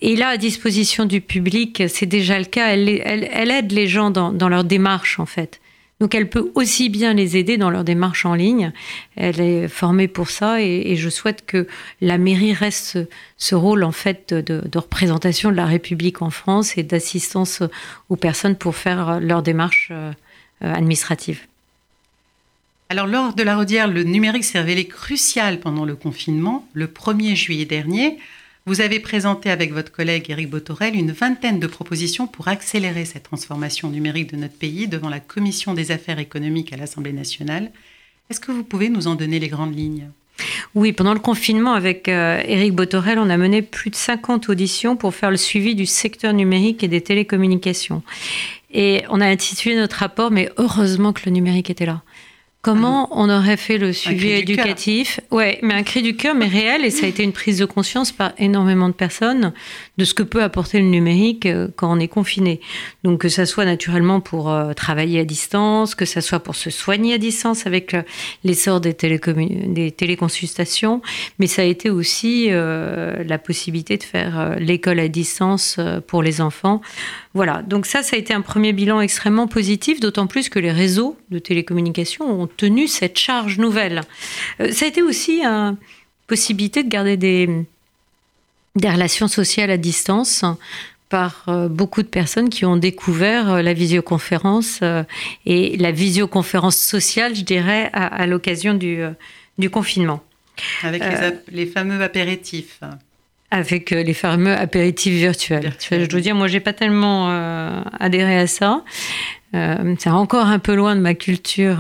est 0.02 0.16
là 0.16 0.28
à 0.28 0.36
disposition 0.36 1.04
du 1.04 1.20
public, 1.20 1.82
c'est 1.88 2.06
déjà 2.06 2.38
le 2.38 2.44
cas, 2.44 2.68
elle, 2.68 2.88
aide 2.88 3.72
les 3.72 3.88
gens 3.88 4.10
dans 4.10 4.48
leur 4.48 4.64
démarche 4.64 5.18
en 5.18 5.26
fait. 5.26 5.60
Donc 6.00 6.14
elle 6.14 6.30
peut 6.30 6.50
aussi 6.54 6.88
bien 6.88 7.12
les 7.12 7.36
aider 7.36 7.58
dans 7.58 7.68
leur 7.68 7.84
démarche 7.84 8.24
en 8.24 8.34
ligne. 8.34 8.72
Elle 9.16 9.40
est 9.40 9.68
formée 9.68 10.08
pour 10.08 10.30
ça 10.30 10.62
et, 10.62 10.96
je 10.96 11.08
souhaite 11.10 11.44
que 11.44 11.66
la 12.00 12.16
mairie 12.16 12.54
reste 12.54 12.98
ce, 13.36 13.54
rôle 13.54 13.84
en 13.84 13.92
fait 13.92 14.32
de, 14.32 14.62
représentation 14.74 15.50
de 15.50 15.56
la 15.56 15.66
République 15.66 16.22
en 16.22 16.30
France 16.30 16.78
et 16.78 16.82
d'assistance 16.82 17.62
aux 18.08 18.16
personnes 18.16 18.56
pour 18.56 18.76
faire 18.76 19.20
leur 19.20 19.42
démarche 19.42 19.88
euh, 19.92 20.12
administrative. 20.62 21.40
Alors 22.88 23.06
lors 23.06 23.34
de 23.34 23.42
la 23.42 23.56
Rodière, 23.56 23.86
le 23.86 24.02
numérique 24.02 24.44
s'est 24.44 24.58
révélé 24.58 24.86
crucial 24.86 25.60
pendant 25.60 25.84
le 25.84 25.94
confinement, 25.94 26.66
le 26.72 26.86
1er 26.86 27.36
juillet 27.36 27.66
dernier. 27.66 28.18
Vous 28.66 28.82
avez 28.82 29.00
présenté 29.00 29.50
avec 29.50 29.72
votre 29.72 29.90
collègue 29.90 30.30
Éric 30.30 30.50
Botorel 30.50 30.94
une 30.94 31.12
vingtaine 31.12 31.60
de 31.60 31.66
propositions 31.66 32.26
pour 32.26 32.48
accélérer 32.48 33.06
cette 33.06 33.22
transformation 33.22 33.88
numérique 33.88 34.32
de 34.32 34.36
notre 34.36 34.54
pays 34.54 34.86
devant 34.86 35.08
la 35.08 35.18
Commission 35.18 35.72
des 35.72 35.92
affaires 35.92 36.18
économiques 36.18 36.72
à 36.72 36.76
l'Assemblée 36.76 37.14
nationale. 37.14 37.70
Est-ce 38.28 38.38
que 38.38 38.52
vous 38.52 38.62
pouvez 38.62 38.90
nous 38.90 39.06
en 39.06 39.14
donner 39.14 39.38
les 39.38 39.48
grandes 39.48 39.74
lignes? 39.74 40.10
Oui, 40.74 40.92
pendant 40.92 41.14
le 41.14 41.20
confinement, 41.20 41.72
avec 41.72 42.08
euh, 42.08 42.42
Éric 42.46 42.74
Botorel, 42.74 43.18
on 43.18 43.30
a 43.30 43.36
mené 43.38 43.62
plus 43.62 43.90
de 43.90 43.96
50 43.96 44.50
auditions 44.50 44.94
pour 44.94 45.14
faire 45.14 45.30
le 45.30 45.36
suivi 45.38 45.74
du 45.74 45.86
secteur 45.86 46.32
numérique 46.34 46.84
et 46.84 46.88
des 46.88 47.00
télécommunications. 47.00 48.02
Et 48.72 49.02
on 49.08 49.20
a 49.20 49.26
intitulé 49.26 49.74
notre 49.74 49.96
rapport, 49.96 50.30
mais 50.30 50.50
heureusement 50.58 51.12
que 51.12 51.22
le 51.24 51.32
numérique 51.32 51.70
était 51.70 51.86
là. 51.86 52.02
Comment 52.62 53.08
on 53.12 53.30
aurait 53.30 53.56
fait 53.56 53.78
le 53.78 53.94
suivi 53.94 54.32
éducatif? 54.32 55.18
Ouais, 55.30 55.58
mais 55.62 55.72
un 55.72 55.82
cri 55.82 56.02
du 56.02 56.14
cœur, 56.14 56.34
mais 56.34 56.46
réel, 56.46 56.84
et 56.84 56.90
ça 56.90 57.06
a 57.06 57.08
été 57.08 57.22
une 57.22 57.32
prise 57.32 57.58
de 57.58 57.64
conscience 57.64 58.12
par 58.12 58.32
énormément 58.36 58.88
de 58.88 58.94
personnes 58.94 59.54
de 60.00 60.06
ce 60.06 60.14
que 60.14 60.22
peut 60.22 60.42
apporter 60.42 60.80
le 60.80 60.86
numérique 60.86 61.44
euh, 61.44 61.68
quand 61.76 61.94
on 61.94 62.00
est 62.00 62.08
confiné. 62.08 62.60
Donc 63.04 63.20
que 63.20 63.28
ça 63.28 63.44
soit 63.44 63.66
naturellement 63.66 64.20
pour 64.20 64.50
euh, 64.50 64.72
travailler 64.72 65.20
à 65.20 65.24
distance, 65.24 65.94
que 65.94 66.06
ça 66.06 66.22
soit 66.22 66.40
pour 66.40 66.56
se 66.56 66.70
soigner 66.70 67.12
à 67.12 67.18
distance 67.18 67.66
avec 67.66 67.92
euh, 67.92 68.02
l'essor 68.42 68.80
des, 68.80 68.94
des 68.94 69.90
téléconsultations, 69.90 71.02
mais 71.38 71.46
ça 71.46 71.60
a 71.62 71.66
été 71.66 71.90
aussi 71.90 72.48
la 72.50 73.38
possibilité 73.38 73.98
de 73.98 74.02
faire 74.02 74.56
l'école 74.58 74.98
à 75.00 75.08
distance 75.08 75.78
pour 76.06 76.22
les 76.22 76.40
enfants. 76.40 76.80
Voilà, 77.34 77.62
donc 77.62 77.86
ça, 77.86 78.02
ça 78.02 78.16
a 78.16 78.18
été 78.18 78.32
un 78.32 78.40
premier 78.40 78.72
bilan 78.72 79.00
extrêmement 79.00 79.46
positif, 79.46 80.00
d'autant 80.00 80.26
plus 80.26 80.48
que 80.48 80.58
les 80.58 80.72
réseaux 80.72 81.16
de 81.30 81.38
télécommunications 81.38 82.42
ont 82.42 82.46
tenu 82.46 82.88
cette 82.88 83.18
charge 83.18 83.58
nouvelle. 83.58 84.02
Ça 84.58 84.84
a 84.86 84.88
été 84.88 85.02
aussi 85.02 85.42
une 85.42 85.76
possibilité 86.26 86.82
de 86.82 86.88
garder 86.88 87.16
des, 87.16 87.48
des 88.76 88.88
relations 88.88 89.28
sociales 89.28 89.70
à 89.70 89.76
distance 89.76 90.44
par 91.08 91.44
euh, 91.48 91.68
beaucoup 91.68 92.02
de 92.02 92.08
personnes 92.08 92.50
qui 92.50 92.64
ont 92.64 92.76
découvert 92.76 93.50
euh, 93.50 93.62
la 93.62 93.72
visioconférence 93.72 94.80
et 95.46 95.76
la 95.76 95.92
visioconférence 95.92 96.76
sociale, 96.76 97.34
je 97.34 97.42
dirais, 97.42 97.90
à, 97.92 98.26
l'occasion 98.26 98.74
du, 98.74 99.00
du, 99.58 99.70
confinement. 99.70 100.22
Avec 100.82 101.02
les, 101.50 101.66
fameux 101.66 102.02
apéritifs 102.02 102.80
avec 103.52 103.90
les 103.90 104.14
fameux 104.14 104.52
apéritifs 104.52 105.14
virtuels. 105.14 105.72
Je 105.90 106.06
dois 106.06 106.20
dire, 106.20 106.36
moi, 106.36 106.46
j'ai 106.46 106.60
pas 106.60 106.72
tellement 106.72 107.82
adhéré 107.98 108.38
à 108.38 108.46
ça. 108.46 108.84
Euh, 109.54 109.94
c'est 109.98 110.10
encore 110.10 110.46
un 110.46 110.58
peu 110.58 110.74
loin 110.74 110.94
de 110.94 111.00
ma 111.00 111.14
culture. 111.14 111.78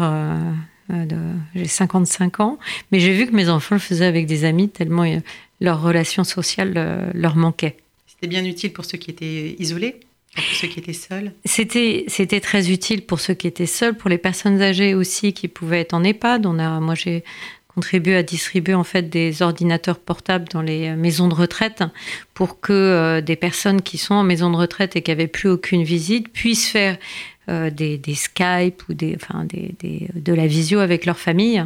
Euh, 0.90 1.06
euh, 1.12 1.34
j'ai 1.54 1.66
55 1.66 2.40
ans, 2.40 2.58
mais 2.90 3.00
j'ai 3.00 3.12
vu 3.12 3.26
que 3.26 3.34
mes 3.34 3.48
enfants 3.48 3.74
le 3.74 3.80
faisaient 3.80 4.06
avec 4.06 4.26
des 4.26 4.44
amis 4.44 4.68
tellement 4.68 5.04
leur 5.60 5.82
relation 5.82 6.24
sociale 6.24 7.10
leur 7.14 7.36
manquait. 7.36 7.76
C'était 8.06 8.26
bien 8.26 8.44
utile 8.44 8.72
pour 8.72 8.84
ceux 8.84 8.98
qui 8.98 9.10
étaient 9.10 9.56
isolés 9.58 10.00
pour 10.32 10.44
ceux 10.44 10.68
qui 10.68 10.78
étaient 10.78 10.92
seuls? 10.92 11.32
C'était, 11.44 12.04
c'était 12.06 12.38
très 12.38 12.70
utile 12.70 13.02
pour 13.04 13.18
ceux 13.18 13.34
qui 13.34 13.48
étaient 13.48 13.66
seuls, 13.66 13.96
pour 13.96 14.08
les 14.08 14.16
personnes 14.16 14.62
âgées 14.62 14.94
aussi 14.94 15.32
qui 15.32 15.48
pouvaient 15.48 15.80
être 15.80 15.92
en 15.92 16.04
EHPAD. 16.04 16.46
On 16.46 16.60
a, 16.60 16.78
moi, 16.78 16.94
j'ai 16.94 17.24
contribué 17.66 18.14
à 18.14 18.22
distribuer 18.22 18.74
en 18.74 18.84
fait 18.84 19.10
des 19.10 19.42
ordinateurs 19.42 19.98
portables 19.98 20.46
dans 20.48 20.62
les 20.62 20.94
maisons 20.94 21.26
de 21.26 21.34
retraite 21.34 21.82
pour 22.32 22.60
que 22.60 23.18
des 23.20 23.34
personnes 23.34 23.82
qui 23.82 23.98
sont 23.98 24.14
en 24.14 24.22
maison 24.22 24.50
de 24.50 24.56
retraite 24.56 24.94
et 24.94 25.02
qui 25.02 25.10
n'avaient 25.10 25.26
plus 25.26 25.48
aucune 25.48 25.82
visite 25.82 26.32
puissent 26.32 26.68
faire 26.68 26.96
euh, 27.50 27.70
des, 27.70 28.14
Skype 28.14 28.82
ou 28.88 28.94
enfin, 29.14 29.44
de 29.44 30.32
la 30.32 30.46
visio 30.46 30.78
avec 30.78 31.04
leur 31.04 31.18
famille. 31.18 31.62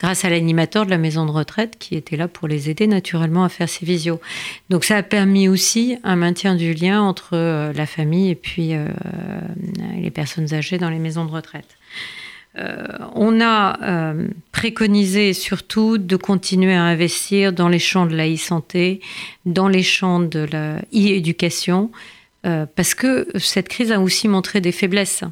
grâce 0.00 0.24
à 0.24 0.30
l'animateur 0.30 0.86
de 0.86 0.90
la 0.90 0.98
maison 0.98 1.26
de 1.26 1.30
retraite 1.30 1.76
qui 1.78 1.96
était 1.96 2.16
là 2.16 2.28
pour 2.28 2.48
les 2.48 2.70
aider 2.70 2.86
naturellement 2.86 3.44
à 3.44 3.48
faire 3.48 3.68
ces 3.68 3.84
visios. 3.84 4.20
Donc 4.70 4.84
ça 4.84 4.96
a 4.96 5.02
permis 5.02 5.48
aussi 5.48 5.98
un 6.04 6.16
maintien 6.16 6.54
du 6.54 6.72
lien 6.72 7.02
entre 7.02 7.30
euh, 7.32 7.72
la 7.72 7.84
famille 7.84 8.30
et 8.30 8.34
puis 8.34 8.74
euh, 8.74 8.86
les 9.96 10.10
personnes 10.10 10.54
âgées 10.54 10.78
dans 10.78 10.90
les 10.90 10.98
maisons 10.98 11.24
de 11.24 11.30
retraite. 11.30 11.76
On 13.14 13.40
a 13.40 14.14
préconisé 14.50 15.32
surtout 15.32 15.96
de 15.96 16.16
continuer 16.16 16.74
à 16.74 16.82
investir 16.82 17.52
dans 17.52 17.68
les 17.68 17.78
champs 17.78 18.06
de 18.06 18.16
la 18.16 18.28
e-santé, 18.28 19.00
dans 19.46 19.68
les 19.68 19.84
champs 19.84 20.18
de 20.18 20.40
la 20.40 20.78
e-éducation, 20.92 21.92
parce 22.42 22.94
que 22.94 23.28
cette 23.38 23.68
crise 23.68 23.92
a 23.92 24.00
aussi 24.00 24.28
montré 24.28 24.60
des 24.60 24.72
faiblesses. 24.72 25.24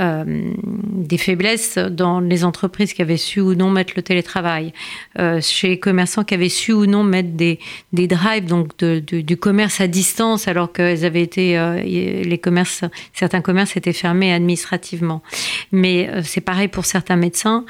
Euh, 0.00 0.24
des 0.24 1.18
faiblesses 1.18 1.78
dans 1.78 2.18
les 2.18 2.44
entreprises 2.44 2.94
qui 2.94 3.02
avaient 3.02 3.16
su 3.16 3.40
ou 3.40 3.54
non 3.54 3.70
mettre 3.70 3.92
le 3.94 4.02
télétravail, 4.02 4.72
euh, 5.20 5.40
chez 5.40 5.68
les 5.68 5.78
commerçants 5.78 6.24
qui 6.24 6.34
avaient 6.34 6.48
su 6.48 6.72
ou 6.72 6.86
non 6.86 7.04
mettre 7.04 7.28
des, 7.28 7.60
drives, 7.92 8.46
donc 8.46 8.76
du 8.82 9.36
commerce 9.36 9.80
à 9.80 9.86
distance, 9.86 10.48
alors 10.48 10.72
qu'ils 10.72 11.04
avaient 11.04 11.22
été, 11.22 11.56
euh, 11.56 11.80
les 11.80 12.38
commerces, 12.38 12.82
certains 13.12 13.40
commerces 13.40 13.76
étaient 13.76 13.92
fermés 13.92 14.32
administrativement. 14.32 15.22
Mais 15.70 16.10
c'est 16.24 16.40
pareil 16.40 16.68
pour 16.68 16.86
certains 16.86 17.16
médecins. 17.16 17.64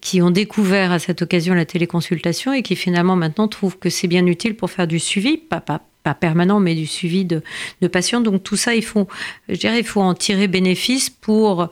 qui 0.00 0.22
ont 0.22 0.30
découvert 0.30 0.92
à 0.92 1.00
cette 1.00 1.20
occasion 1.22 1.52
la 1.54 1.64
téléconsultation 1.64 2.52
et 2.52 2.62
qui 2.62 2.76
finalement 2.76 3.16
maintenant 3.16 3.48
trouvent 3.48 3.76
que 3.76 3.90
c'est 3.90 4.06
bien 4.06 4.24
utile 4.24 4.54
pour 4.54 4.70
faire 4.70 4.86
du 4.86 5.00
suivi, 5.00 5.36
pas, 5.36 5.60
pas, 5.60 5.80
pas 6.06 6.14
permanent, 6.14 6.60
mais 6.60 6.76
du 6.76 6.86
suivi 6.86 7.24
de, 7.24 7.42
patients. 7.88 8.20
Donc 8.20 8.44
tout 8.44 8.56
ça, 8.56 8.76
il 8.76 8.84
faut, 8.84 9.08
je 9.48 9.56
dirais, 9.56 9.80
il 9.80 9.84
faut 9.84 10.00
en 10.00 10.14
tirer 10.14 10.46
bénéfice 10.46 11.10
pour 11.10 11.62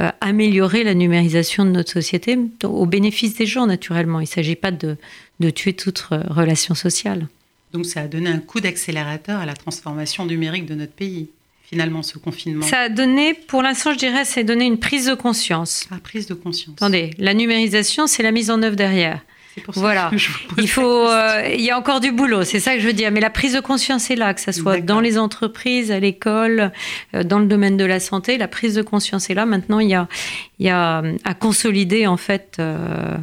euh, 0.00 0.10
améliorer 0.20 0.82
la 0.82 0.94
numérisation 0.94 1.64
de 1.64 1.70
notre 1.70 1.92
société 1.92 2.36
au 2.64 2.86
bénéfice 2.86 3.36
des 3.36 3.46
gens, 3.46 3.68
naturellement. 3.68 4.18
Il 4.18 4.24
ne 4.24 4.28
s'agit 4.28 4.56
pas 4.56 4.72
de, 4.72 4.96
tuer 5.50 5.74
toute 5.74 6.00
relation 6.00 6.74
sociale. 6.74 7.28
Donc 7.72 7.86
ça 7.86 8.00
a 8.00 8.08
donné 8.08 8.30
un 8.30 8.38
coup 8.38 8.58
d'accélérateur 8.58 9.38
à 9.38 9.46
la 9.46 9.54
transformation 9.54 10.26
numérique 10.26 10.66
de 10.66 10.74
notre 10.74 10.92
pays 10.92 11.28
finalement 11.62 12.02
ce 12.02 12.18
confinement 12.18 12.66
Ça 12.66 12.80
a 12.80 12.88
donné, 12.88 13.32
pour 13.32 13.62
l'instant, 13.62 13.92
je 13.92 13.98
dirais, 13.98 14.24
c'est 14.24 14.44
donné 14.44 14.64
une 14.64 14.78
prise 14.78 15.06
de 15.06 15.14
conscience. 15.14 15.86
La 15.90 15.98
prise 15.98 16.26
de 16.26 16.34
conscience. 16.34 16.74
Attendez, 16.76 17.10
la 17.18 17.32
numérisation, 17.32 18.06
c'est 18.06 18.22
la 18.24 18.32
mise 18.32 18.50
en 18.50 18.60
œuvre 18.62 18.76
derrière 18.76 19.20
voilà. 19.74 20.10
il 20.58 20.68
faut, 20.68 21.08
euh, 21.08 21.48
il 21.54 21.60
y 21.60 21.70
a 21.70 21.78
encore 21.78 22.00
du 22.00 22.12
boulot, 22.12 22.44
c'est 22.44 22.60
ça 22.60 22.74
que 22.74 22.80
je 22.80 22.86
veux 22.86 22.92
dire. 22.92 23.10
Mais 23.10 23.20
la 23.20 23.30
prise 23.30 23.54
de 23.54 23.60
conscience 23.60 24.10
est 24.10 24.16
là, 24.16 24.34
que 24.34 24.40
ce 24.40 24.52
soit 24.52 24.80
dans 24.80 25.00
les 25.00 25.18
entreprises, 25.18 25.90
à 25.90 26.00
l'école, 26.00 26.72
euh, 27.14 27.22
dans 27.22 27.38
le 27.38 27.46
domaine 27.46 27.76
de 27.76 27.84
la 27.84 28.00
santé, 28.00 28.38
la 28.38 28.48
prise 28.48 28.74
de 28.74 28.82
conscience 28.82 29.30
est 29.30 29.34
là. 29.34 29.46
Maintenant, 29.46 29.80
il 29.80 29.88
y 29.88 29.94
a, 29.94 30.08
il 30.58 30.66
y 30.66 30.70
a 30.70 31.02
à 31.24 31.34
consolider 31.34 32.06
en 32.06 32.16
fait 32.16 32.56
euh, 32.58 33.16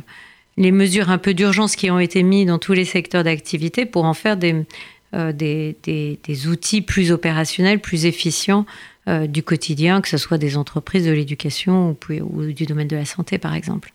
les 0.57 0.71
mesures 0.71 1.09
un 1.09 1.17
peu 1.17 1.33
d'urgence 1.33 1.75
qui 1.75 1.91
ont 1.91 1.99
été 1.99 2.23
mises 2.23 2.47
dans 2.47 2.59
tous 2.59 2.73
les 2.73 2.85
secteurs 2.85 3.23
d'activité 3.23 3.85
pour 3.85 4.05
en 4.05 4.13
faire 4.13 4.37
des, 4.37 4.65
des, 5.13 5.75
des, 5.81 6.47
outils 6.47 6.81
plus 6.81 7.11
opérationnels, 7.11 7.79
plus 7.79 8.05
efficients 8.05 8.65
du 9.07 9.43
quotidien, 9.43 9.99
que 9.99 10.07
ce 10.07 10.17
soit 10.17 10.37
des 10.37 10.57
entreprises 10.57 11.05
de 11.05 11.11
l'éducation 11.11 11.97
ou 12.09 12.43
du 12.43 12.65
domaine 12.65 12.87
de 12.87 12.95
la 12.95 13.05
santé, 13.05 13.37
par 13.37 13.55
exemple. 13.55 13.91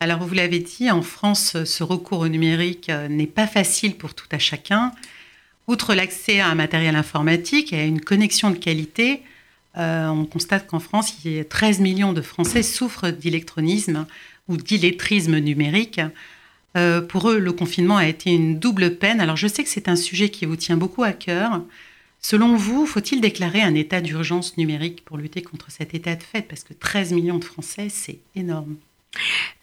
Alors, 0.00 0.24
vous 0.24 0.34
l'avez 0.34 0.60
dit, 0.60 0.90
en 0.90 1.02
France, 1.02 1.64
ce 1.64 1.82
recours 1.82 2.20
au 2.20 2.28
numérique 2.28 2.88
euh, 2.88 3.08
n'est 3.08 3.26
pas 3.26 3.48
facile 3.48 3.96
pour 3.96 4.14
tout 4.14 4.28
à 4.30 4.38
chacun. 4.38 4.92
Outre 5.66 5.94
l'accès 5.94 6.38
à 6.38 6.48
un 6.48 6.54
matériel 6.54 6.94
informatique 6.94 7.72
et 7.72 7.80
à 7.80 7.84
une 7.84 8.00
connexion 8.00 8.50
de 8.50 8.56
qualité, 8.56 9.22
euh, 9.76 10.06
on 10.06 10.24
constate 10.24 10.68
qu'en 10.68 10.78
France, 10.78 11.14
il 11.24 11.32
y 11.32 11.40
a 11.40 11.44
13 11.44 11.80
millions 11.80 12.12
de 12.12 12.22
Français 12.22 12.62
souffrent 12.62 13.10
d'électronisme 13.10 14.06
ou 14.46 14.56
d'illettrisme 14.56 15.38
numérique. 15.38 16.00
Euh, 16.76 17.00
pour 17.00 17.30
eux, 17.30 17.40
le 17.40 17.52
confinement 17.52 17.96
a 17.96 18.06
été 18.06 18.30
une 18.30 18.58
double 18.58 18.96
peine. 18.96 19.20
Alors, 19.20 19.36
je 19.36 19.48
sais 19.48 19.64
que 19.64 19.68
c'est 19.68 19.88
un 19.88 19.96
sujet 19.96 20.28
qui 20.28 20.46
vous 20.46 20.56
tient 20.56 20.76
beaucoup 20.76 21.02
à 21.02 21.12
cœur. 21.12 21.60
Selon 22.20 22.54
vous, 22.54 22.86
faut-il 22.86 23.20
déclarer 23.20 23.62
un 23.62 23.74
état 23.74 24.00
d'urgence 24.00 24.56
numérique 24.58 25.04
pour 25.04 25.16
lutter 25.16 25.42
contre 25.42 25.72
cet 25.72 25.92
état 25.92 26.14
de 26.14 26.22
fait? 26.22 26.42
Parce 26.42 26.62
que 26.62 26.72
13 26.72 27.12
millions 27.14 27.38
de 27.38 27.44
Français, 27.44 27.88
c'est 27.88 28.20
énorme. 28.36 28.76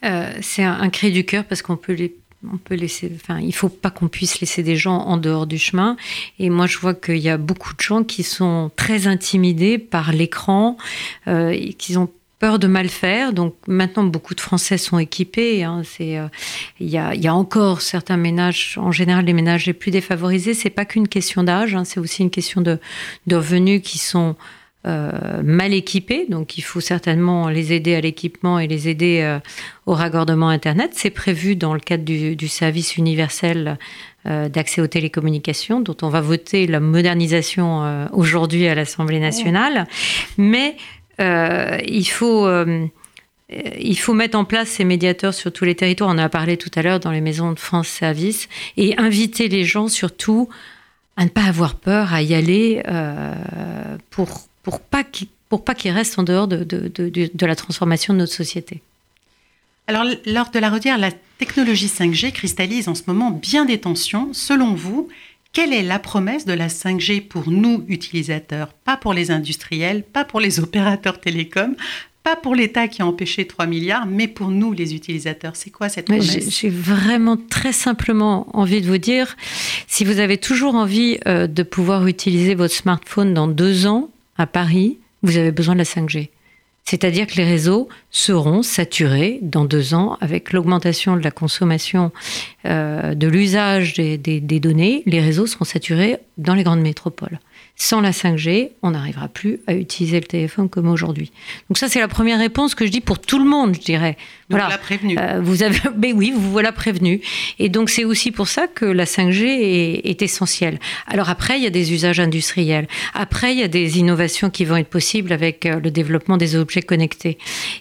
Euh, 0.04 0.34
c'est 0.42 0.64
un, 0.64 0.90
cri 0.90 1.12
du 1.12 1.26
cœur 1.26 1.46
parce 1.46 1.62
qu'on 1.62 1.78
peut 1.78 1.94
les 1.94 2.16
on 2.54 2.58
peut 2.58 2.76
laisser, 2.76 3.12
enfin, 3.16 3.40
il 3.40 3.56
faut 3.56 3.70
pas 3.70 3.90
qu'on 3.90 4.08
puisse 4.08 4.40
laisser 4.40 4.62
des 4.62 4.76
gens 4.76 4.98
en 4.98 5.18
dehors 5.18 5.48
du 5.48 5.58
chemin. 5.58 5.98
Et 6.38 6.52
moi, 6.52 6.68
je 6.68 6.78
vois 6.78 6.94
qu'il 6.94 7.18
y 7.18 7.30
a 7.30 7.38
beaucoup 7.38 7.74
de 7.74 7.82
gens 7.82 8.04
qui 8.04 8.22
sont 8.22 8.70
très 8.76 9.08
intimidés 9.08 9.80
par 9.80 10.12
l'écran, 10.12 10.78
euh, 11.28 11.50
et 11.50 11.74
qui 11.74 11.98
ont 11.98 12.08
peur 12.40 12.60
de 12.60 12.68
mal 12.68 12.90
faire. 12.90 13.34
Donc 13.34 13.56
maintenant, 13.68 14.04
beaucoup 14.04 14.36
de 14.36 14.42
Français 14.42 14.78
sont 14.78 15.00
équipés. 15.00 15.64
Hein. 15.64 15.82
Euh, 16.02 16.28
il 16.80 16.90
y, 16.90 16.98
a, 16.98 17.16
y, 17.16 17.28
a, 17.28 17.34
encore 17.34 17.82
certains 17.82 18.18
ménages, 18.18 18.78
en 18.80 18.92
général 18.92 19.26
les 19.26 19.34
ménages 19.34 19.66
les 19.66 19.74
plus 19.74 19.92
défavorisés. 19.92 20.54
C'est 20.54 20.70
pas 20.70 20.86
qu'une 20.86 21.08
question 21.08 21.44
d'âge, 21.44 21.76
hein. 21.76 21.86
c'est 21.86 22.00
aussi 22.00 22.22
une 22.22 22.30
question 22.30 22.62
de, 22.62 22.80
de 23.28 23.36
revenus 23.36 23.82
qui 23.84 23.98
sont 23.98 24.36
euh, 24.88 25.42
mal 25.42 25.74
équipés, 25.74 26.28
donc 26.30 26.60
il 26.60 26.62
faut 26.62 26.80
certainement 26.80 27.50
les 27.50 27.74
aider 27.74 27.96
à 27.96 28.02
l'équipement 28.02 28.60
et 28.60 28.68
les 28.68 28.88
aider 28.88 29.22
euh, 29.24 29.40
au 29.88 29.94
raccordement 29.94 30.50
Internet. 30.50 30.92
C'est 30.94 31.10
prévu 31.10 31.56
dans 31.56 31.74
le 31.74 31.80
cadre 31.80 32.04
du, 32.04 32.48
service 32.48 32.96
universel 32.96 33.80
euh, 34.28 34.48
d'accès 34.48 34.82
aux 34.82 34.88
télécommunications, 34.88 35.80
dont 35.80 35.98
on 36.04 36.10
va 36.10 36.22
voter 36.22 36.68
la 36.68 36.80
modernisation 36.80 38.10
aujourd'hui 38.12 38.68
à 38.68 38.76
l'Assemblée 38.76 39.20
nationale. 39.20 39.88
Mais 40.38 40.76
il 41.18 42.06
faut... 42.06 42.48
il 43.50 43.98
faut 43.98 44.14
mettre 44.14 44.38
en 44.38 44.46
place 44.46 44.70
ces 44.70 44.86
médiateurs 44.86 45.34
sur 45.34 45.52
tous 45.52 45.66
les 45.66 45.76
territoires. 45.76 46.10
On 46.12 46.14
en 46.14 46.18
a 46.20 46.30
parlé 46.30 46.58
tout 46.58 46.72
à 46.76 46.84
l'heure 46.84 47.00
dans 47.00 47.12
les 47.12 47.22
maisons 47.22 47.52
de 47.52 47.60
France 47.60 47.88
Service 47.88 48.50
et 48.78 48.96
inviter 49.00 49.48
les 49.48 49.64
gens 49.64 49.88
surtout 49.88 50.48
à 51.18 51.24
ne 51.24 51.30
pas 51.30 51.46
avoir 51.46 51.76
peur, 51.76 52.14
à 52.14 52.22
y 52.22 52.36
aller 52.36 52.84
pour, 54.10 54.48
pour 54.66 54.82
pas 54.82 55.04
qu'il 55.04 55.28
pour 55.48 55.64
pas 55.64 55.76
qu'il 55.76 55.92
reste 55.92 56.18
en 56.18 56.24
dehors 56.24 56.48
de, 56.48 56.64
de, 56.64 56.90
de, 56.90 57.46
la 57.46 57.56
transformation 57.56 58.16
de 58.16 58.20
notre 58.20 58.34
société. 58.34 58.82
Alors, 59.86 60.04
lors 60.26 60.50
de 60.50 60.58
la 60.58 60.72
redire, 60.72 60.98
la 60.98 61.12
technologie 61.38 61.86
5G 61.86 62.32
cristallise 62.32 62.88
en 62.88 62.96
ce 62.96 63.04
moment 63.06 63.30
bien 63.30 63.66
des 63.66 63.78
tensions. 63.78 64.34
Selon 64.34 64.74
vous, 64.74 65.08
quelle 65.54 65.72
est 65.72 65.84
la 65.84 66.00
promesse 66.00 66.46
de 66.46 66.54
la 66.54 66.68
5G 66.68 67.22
pour 67.22 67.52
nous, 67.52 67.86
utilisateurs? 67.88 68.74
Pas 68.74 68.98
pour 68.98 69.14
les 69.14 69.30
industriels, 69.30 70.02
pas 70.02 70.26
pour 70.26 70.40
les 70.40 70.60
opérateurs 70.66 71.22
télécoms, 71.22 71.76
pas 72.24 72.36
pour 72.36 72.56
l'État 72.56 72.88
qui 72.88 73.04
a 73.04 73.06
empêché 73.06 73.46
3 73.46 73.68
milliards, 73.68 74.08
mais 74.08 74.28
pour 74.28 74.50
nous, 74.50 74.74
les 74.74 74.96
utilisateurs. 74.96 75.56
C'est 75.56 75.70
quoi 75.70 75.90
cette 75.90 76.08
promesse? 76.08 76.50
J'ai 76.60 76.70
vraiment 76.70 77.38
très 77.38 77.72
simplement 77.72 78.48
envie 78.58 78.82
de 78.82 78.88
vous 78.88 78.98
dire, 78.98 79.38
si 79.86 80.04
vous 80.04 80.18
avez 80.18 80.40
toujours 80.40 80.74
envie 80.74 81.20
euh, 81.28 81.46
de 81.46 81.62
pouvoir 81.62 82.08
utiliser 82.08 82.56
votre 82.56 82.74
smartphone 82.74 83.36
dans 83.36 83.48
deux 83.48 83.86
ans, 83.86 84.10
à 84.38 84.48
Paris, 84.48 85.00
vous 85.24 85.38
avez 85.38 85.52
besoin 85.52 85.76
de 85.76 85.80
la 85.80 85.86
5G. 85.86 86.30
C'est-à-dire 86.86 87.26
que 87.26 87.36
les 87.36 87.44
réseaux 87.44 87.90
seront 88.12 88.62
saturés 88.62 89.40
dans 89.42 89.66
deux 89.66 89.96
ans 89.96 90.18
avec 90.22 90.54
l'augmentation 90.54 91.18
de 91.18 91.24
la 91.24 91.32
consommation 91.32 92.12
euh, 92.66 93.16
de 93.16 93.28
l'usage 93.28 93.96
des, 93.96 94.18
données. 94.60 95.02
Les 95.08 95.20
réseaux 95.20 95.48
seront 95.48 95.66
saturés 95.66 96.18
dans 96.38 96.54
les 96.54 96.64
grandes 96.64 96.82
métropoles. 96.82 97.40
Sans 97.78 98.00
la 98.00 98.12
5G, 98.12 98.72
on 98.84 98.92
n'arrivera 98.92 99.28
plus 99.28 99.60
à 99.68 99.74
utiliser 99.74 100.22
le 100.22 100.26
téléphone 100.26 100.70
comme 100.70 100.88
aujourd'hui. 100.88 101.34
Donc 101.70 101.78
ça, 101.78 101.90
c'est 101.90 102.00
la 102.00 102.08
première 102.08 102.40
réponse 102.40 102.74
que 102.74 102.86
je 102.86 102.92
dis 102.92 103.02
pour 103.02 103.20
tout 103.20 103.38
le 103.38 103.44
monde, 103.44 103.76
je 103.76 103.82
dirais. 103.82 104.16
voilà. 104.50 104.78
prévenu. 104.78 105.18
Euh, 105.20 105.42
vous 105.42 105.62
avez, 105.62 105.80
mais 105.98 106.14
oui, 106.14 106.32
vous 106.34 106.52
voilà 106.52 106.72
prévenu. 106.72 107.20
Et 107.60 107.68
donc 107.68 107.90
c'est 107.90 108.06
aussi 108.06 108.32
pour 108.32 108.48
ça 108.48 108.68
que 108.68 108.86
la 108.86 109.04
5G 109.04 109.44
est, 109.44 110.10
est, 110.10 110.22
essentielle. 110.22 110.80
Alors 111.06 111.30
après, 111.30 111.58
il 111.58 111.64
y 111.64 111.68
a 111.68 111.72
des 111.72 111.92
usages 111.92 112.22
industriels. 112.22 112.88
Après, 113.14 113.52
il 113.52 113.60
y 113.60 113.64
a 113.64 113.68
des 113.68 114.00
innovations 114.00 114.50
qui 114.50 114.64
vont 114.64 114.78
être 114.78 114.90
possibles 114.90 115.34
avec 115.34 115.66
euh, 115.66 115.82
le 115.82 115.92
développement 115.92 116.38
des 116.38 116.56
objets 116.56 116.82
connectés. 116.82 117.38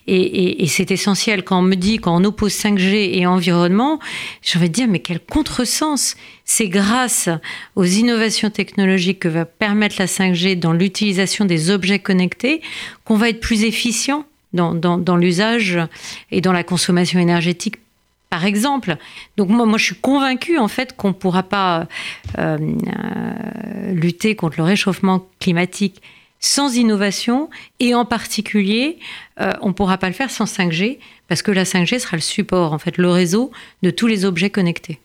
Et, 0.08 0.16
et, 0.16 0.64
et 0.64 0.66
c'est 0.66 0.90
essentiel. 0.90 1.44
Quand 1.44 1.60
on 1.60 1.62
me 1.62 1.76
dit, 1.76 1.98
quand 1.98 2.20
on 2.20 2.24
oppose 2.24 2.52
5G 2.52 3.16
et 3.16 3.26
environnement, 3.26 4.00
j'ai 4.42 4.58
envie 4.58 4.68
de 4.68 4.74
dire, 4.74 4.88
mais 4.88 4.98
quel 4.98 5.20
contresens 5.20 6.16
c'est 6.44 6.68
grâce 6.68 7.28
aux 7.74 7.84
innovations 7.84 8.50
technologiques 8.50 9.20
que 9.20 9.28
va 9.28 9.44
permettre 9.44 9.96
la 9.98 10.06
5G 10.06 10.58
dans 10.58 10.72
l'utilisation 10.72 11.44
des 11.44 11.70
objets 11.70 11.98
connectés 11.98 12.60
qu'on 13.04 13.16
va 13.16 13.30
être 13.30 13.40
plus 13.40 13.64
efficient 13.64 14.24
dans, 14.52 15.16
l'usage 15.16 15.78
et 16.30 16.40
dans 16.40 16.52
la 16.52 16.62
consommation 16.62 17.18
énergétique 17.18 17.76
par 18.30 18.44
exemple. 18.44 18.96
Donc 19.36 19.48
moi, 19.48 19.78
je 19.78 19.84
suis 19.84 19.94
convaincue 19.94 20.58
en 20.58 20.66
fait 20.66 20.96
qu'on 20.96 21.08
ne 21.08 21.12
pourra 21.12 21.44
pas 21.44 21.86
euh, 22.38 22.58
euh, 22.58 23.92
lutter 23.92 24.34
contre 24.34 24.56
le 24.58 24.64
réchauffement 24.64 25.26
climatique 25.38 26.02
sans 26.40 26.76
innovation 26.76 27.48
et 27.80 27.94
en 27.94 28.04
particulier 28.04 28.98
euh, 29.40 29.52
on 29.62 29.68
ne 29.68 29.72
pourra 29.72 29.98
pas 29.98 30.08
le 30.08 30.14
faire 30.14 30.30
sans 30.30 30.44
5G 30.44 30.98
parce 31.28 31.42
que 31.42 31.52
la 31.52 31.64
5G 31.64 32.00
sera 32.00 32.16
le 32.16 32.22
support 32.22 32.72
en 32.72 32.78
fait 32.78 32.98
le 32.98 33.08
réseau 33.08 33.50
de 33.82 33.90
tous 33.90 34.06
les 34.06 34.24
objets 34.24 34.50
connectés 34.50 35.00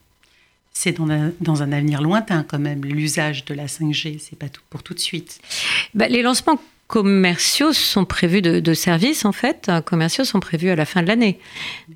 c'est 0.79 0.93
dans 0.93 1.09
un, 1.09 1.33
dans 1.41 1.61
un, 1.61 1.73
avenir 1.73 2.01
lointain 2.01 2.45
quand 2.47 2.57
même, 2.57 2.85
l'usage 2.85 3.43
de 3.43 3.53
la 3.53 3.65
5G, 3.65 4.17
c'est 4.19 4.39
pas 4.39 4.47
tout 4.47 4.61
pour 4.69 4.81
tout 4.81 4.93
de 4.93 4.99
suite. 4.99 5.41
Bah, 5.93 6.07
les 6.07 6.21
lancements 6.21 6.57
commerciaux 6.87 7.73
sont 7.73 8.05
prévus 8.05 8.41
de, 8.41 8.73
services, 8.73 9.25
en 9.25 9.33
fait, 9.33 9.69
commerciaux 9.85 10.23
sont 10.23 10.39
prévus 10.39 10.69
à 10.69 10.77
la 10.77 10.85
fin 10.85 11.03
de 11.03 11.07
l'année. 11.07 11.37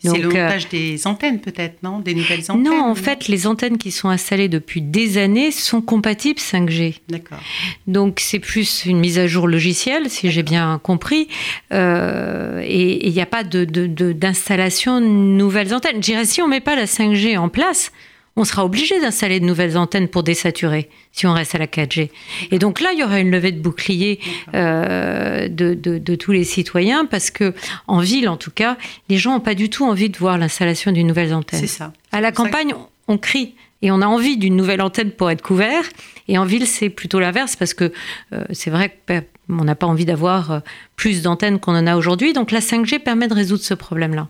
C'est 0.04 0.18
le 0.18 0.28
montage 0.28 0.68
des 0.68 1.08
antennes, 1.08 1.40
peut-être, 1.40 1.82
non? 1.82 2.00
Des 2.00 2.14
nouvelles 2.14 2.44
antennes 2.50 2.64
Non, 2.64 2.84
en 2.84 2.94
fait, 2.94 3.30
les 3.30 3.48
antennes 3.48 3.78
qui 3.78 3.90
sont 3.90 4.10
installées 4.10 4.50
depuis 4.50 4.82
des 4.82 5.18
années 5.18 5.52
sont 5.52 5.82
compatibles 5.82 6.40
5G. 6.40 7.00
D'accord. 7.08 7.40
Donc, 7.88 8.20
c'est 8.20 8.40
plus 8.40 8.86
une 8.86 9.00
mise 9.00 9.18
à 9.18 9.28
jour 9.28 9.48
logicielle, 9.48 10.10
si 10.10 10.30
j'ai 10.30 10.44
bien 10.44 10.78
compris. 10.84 11.30
et 11.72 13.08
il 13.08 13.14
n'y 13.14 13.22
a 13.22 13.26
pas 13.26 13.46
d'installation 13.46 15.00
de, 15.00 15.06
de, 15.06 15.10
de 15.10 15.16
nouvelles 15.16 15.74
antennes. 15.74 15.96
Je 15.96 16.02
dirais, 16.02 16.26
si 16.26 16.42
on 16.42 16.48
ne 16.48 16.52
met 16.52 16.62
pas 16.62 16.76
la 16.76 16.86
5G 16.86 17.38
en 17.38 17.48
place, 17.48 17.94
on 18.36 18.46
sera 18.46 18.66
obligé 18.66 19.00
d'installer 19.00 19.40
de 19.40 19.46
nouvelles 19.46 19.78
antennes 19.78 20.08
pour 20.08 20.24
désaturer 20.24 20.90
si 21.12 21.28
on 21.28 21.34
reste 21.34 21.54
à 21.54 21.60
la 21.60 21.68
4G. 21.68 22.10
Et 22.52 22.60
donc 22.60 22.82
là, 22.82 22.92
il 22.94 23.00
y 23.00 23.04
aura 23.04 23.20
une 23.20 23.30
levée 23.30 23.52
de 23.52 23.60
bouclier 23.60 24.20
euh, 24.56 25.48
de, 25.48 26.16
tous 26.16 26.32
les 26.32 26.44
citoyens 26.44 27.06
parce 27.06 27.30
que 27.30 27.54
en 27.88 28.00
ville, 28.00 28.28
en 28.28 28.38
tout 28.38 28.52
cas, 28.52 28.78
les 29.10 29.18
gens 29.18 29.34
n'ont 29.34 29.40
pas 29.40 29.54
du 29.54 29.70
tout 29.70 29.86
envie 29.86 30.10
de 30.10 30.18
voir 30.18 30.38
l'installation 30.38 30.92
d'une 30.92 31.08
nouvelle 31.08 31.34
antenne. 31.34 31.60
C'est 31.60 31.68
ça. 31.68 31.94
À 32.12 32.22
la 32.22 32.32
campagne, 32.32 32.74
on 33.08 33.18
crie 33.18 33.54
et 33.84 33.92
on 33.92 34.02
a 34.02 34.08
envie 34.08 34.38
d'une 34.38 34.56
nouvelle 34.56 34.82
antenne 34.82 35.12
pour 35.12 35.30
être 35.30 35.42
couvert. 35.42 35.84
Et 36.28 36.38
en 36.38 36.46
ville, 36.46 36.66
c'est 36.66 36.90
plutôt 36.90 37.20
l'inverse 37.20 37.56
parce 37.56 37.74
que 37.74 37.92
euh, 38.32 38.44
c'est 38.52 38.72
vrai 38.72 38.98
qu'on 39.08 39.64
n'a 39.64 39.76
pas 39.76 39.88
envie 39.88 40.06
d'avoir 40.06 40.52
euh, 40.52 40.60
plus 40.96 41.22
d'antennes 41.22 41.60
qu'on 41.60 41.76
en 41.76 41.86
a 41.86 41.96
aujourd'hui. 41.96 42.34
Donc 42.34 42.50
la 42.50 42.62
5G 42.62 43.00
permet 43.00 43.28
de 43.28 43.34
résoudre 43.36 43.62
ce 43.62 43.76
problème-là. 43.76 44.28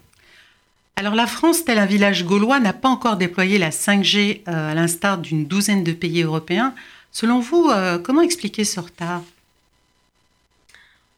Alors 0.95 1.15
la 1.15 1.25
France, 1.25 1.65
tel 1.65 1.79
un 1.79 1.85
village 1.85 2.23
gaulois, 2.23 2.59
n'a 2.59 2.73
pas 2.73 2.89
encore 2.89 3.17
déployé 3.17 3.57
la 3.57 3.71
5G 3.71 4.41
euh, 4.47 4.71
à 4.71 4.75
l'instar 4.75 5.17
d'une 5.17 5.45
douzaine 5.45 5.83
de 5.83 5.91
pays 5.91 6.21
européens. 6.21 6.73
Selon 7.12 7.39
vous, 7.39 7.69
euh, 7.69 7.97
comment 7.97 8.21
expliquer 8.21 8.63
ce 8.63 8.79
retard? 8.79 9.21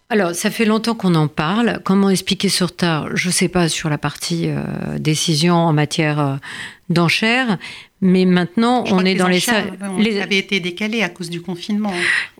Alors, 0.09 0.33
ça 0.35 0.51
fait 0.51 0.65
longtemps 0.65 0.95
qu'on 0.95 1.15
en 1.15 1.27
parle. 1.27 1.81
Comment 1.83 2.09
expliquer 2.09 2.47
ce 2.47 2.63
retard? 2.63 3.15
Je 3.17 3.27
ne 3.27 3.33
sais 3.33 3.49
pas 3.49 3.67
sur 3.67 3.89
la 3.89 3.97
partie 3.97 4.45
euh, 4.47 4.63
décision 4.97 5.55
en 5.55 5.73
matière 5.73 6.39
d'enchères, 6.89 7.57
mais 8.01 8.25
maintenant 8.25 8.83
on 8.87 9.03
est 9.03 9.15
dans 9.15 9.27
les 9.27 9.39
salles. 9.39 9.73
Les 9.97 10.21
avaient 10.21 10.37
été 10.37 10.59
décalées 10.59 11.01
à 11.01 11.09
cause 11.09 11.29
du 11.31 11.41
confinement. 11.41 11.91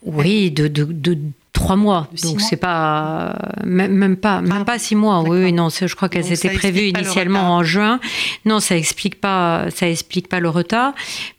Oui, 0.03 0.51
de, 0.51 0.67
de, 0.67 0.83
de 0.83 1.17
trois 1.65 1.75
mois. 1.75 2.07
Donc 2.23 2.41
c'est 2.41 2.57
pas 2.57 3.35
même, 3.63 4.17
pas 4.17 4.41
même 4.41 4.65
pas 4.65 4.77
six 4.77 4.95
mois. 4.95 5.21
Oui, 5.21 5.51
non, 5.51 5.69
je 5.69 5.95
crois 5.95 6.09
qu'elles 6.09 6.31
étaient 6.31 6.49
prévues 6.49 6.87
initialement 6.89 7.55
en 7.55 7.63
juin. 7.63 7.99
Non, 8.45 8.59
ça 8.59 8.77
explique 8.77 9.19
pas 9.19 9.65
ça 9.71 9.89
explique 9.89 10.29
pas 10.29 10.39
le 10.39 10.49
retard. 10.49 10.93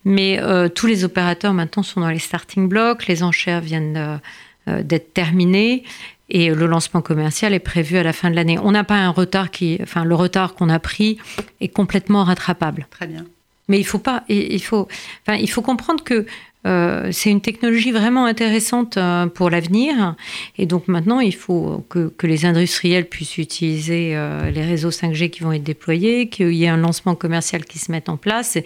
Mais 0.04 0.38
euh, 0.40 0.68
tous 0.68 0.87
les 0.87 1.04
opérateurs 1.04 1.54
maintenant 1.54 1.83
sont 1.83 2.00
dans 2.00 2.11
les 2.11 2.18
starting 2.18 2.68
blocks. 2.68 3.06
Les 3.06 3.23
enchères 3.23 3.61
viennent 3.61 4.21
euh, 4.68 4.83
d'être 4.83 5.14
terminées. 5.14 5.85
Et 6.28 6.52
le 6.52 6.66
lancement 6.66 7.02
commercial 7.02 7.54
est 7.54 7.61
prévu 7.61 7.99
à 7.99 8.02
la 8.02 8.12
fin 8.12 8.30
de 8.30 8.35
l'année. 8.35 8.59
On 8.59 8.73
n'a 8.73 8.83
pas 8.83 8.97
un 8.97 9.11
retard 9.11 9.52
qui, 9.52 9.78
enfin, 9.80 10.04
le 10.04 10.16
retard 10.16 10.54
qu'on 10.54 10.68
a 10.68 10.80
pris 10.80 11.18
est 11.61 11.68
complètement 11.68 12.25
rattrapable. 12.25 12.88
Très 12.90 13.06
bien. 13.06 13.25
Mais 13.68 13.78
il 13.78 13.85
faut 13.85 14.00
pas, 14.00 14.25
il 14.28 14.62
faut, 14.62 14.88
enfin, 15.23 15.38
il 15.38 15.49
faut 15.49 15.62
comprendre 15.62 16.02
que 16.02 16.26
euh, 16.66 17.11
c'est 17.12 17.30
une 17.30 17.40
technologie 17.40 17.92
vraiment 17.92 18.26
intéressante 18.26 18.96
euh, 18.96 19.26
pour 19.26 19.50
l'avenir. 19.50 20.16
Et 20.58 20.66
donc 20.66 20.88
maintenant, 20.88 21.20
il 21.20 21.35
faut 21.35 21.85
que, 21.88 22.11
les 22.25 22.44
industriels 22.44 23.06
puissent 23.06 23.38
utiliser 23.38 24.16
euh, 24.16 24.50
les 24.50 24.64
réseaux 24.64 24.90
5G 24.90 25.30
qui 25.30 25.42
vont 25.42 25.52
être 25.52 25.62
déployés, 25.62 26.28
qu'il 26.28 26.52
y 26.52 26.64
ait 26.64 26.68
un 26.68 26.76
lancement 26.76 27.14
commercial 27.14 27.64
qui 27.64 27.78
se 27.78 27.92
mette 27.92 28.08
en 28.08 28.16
place. 28.16 28.58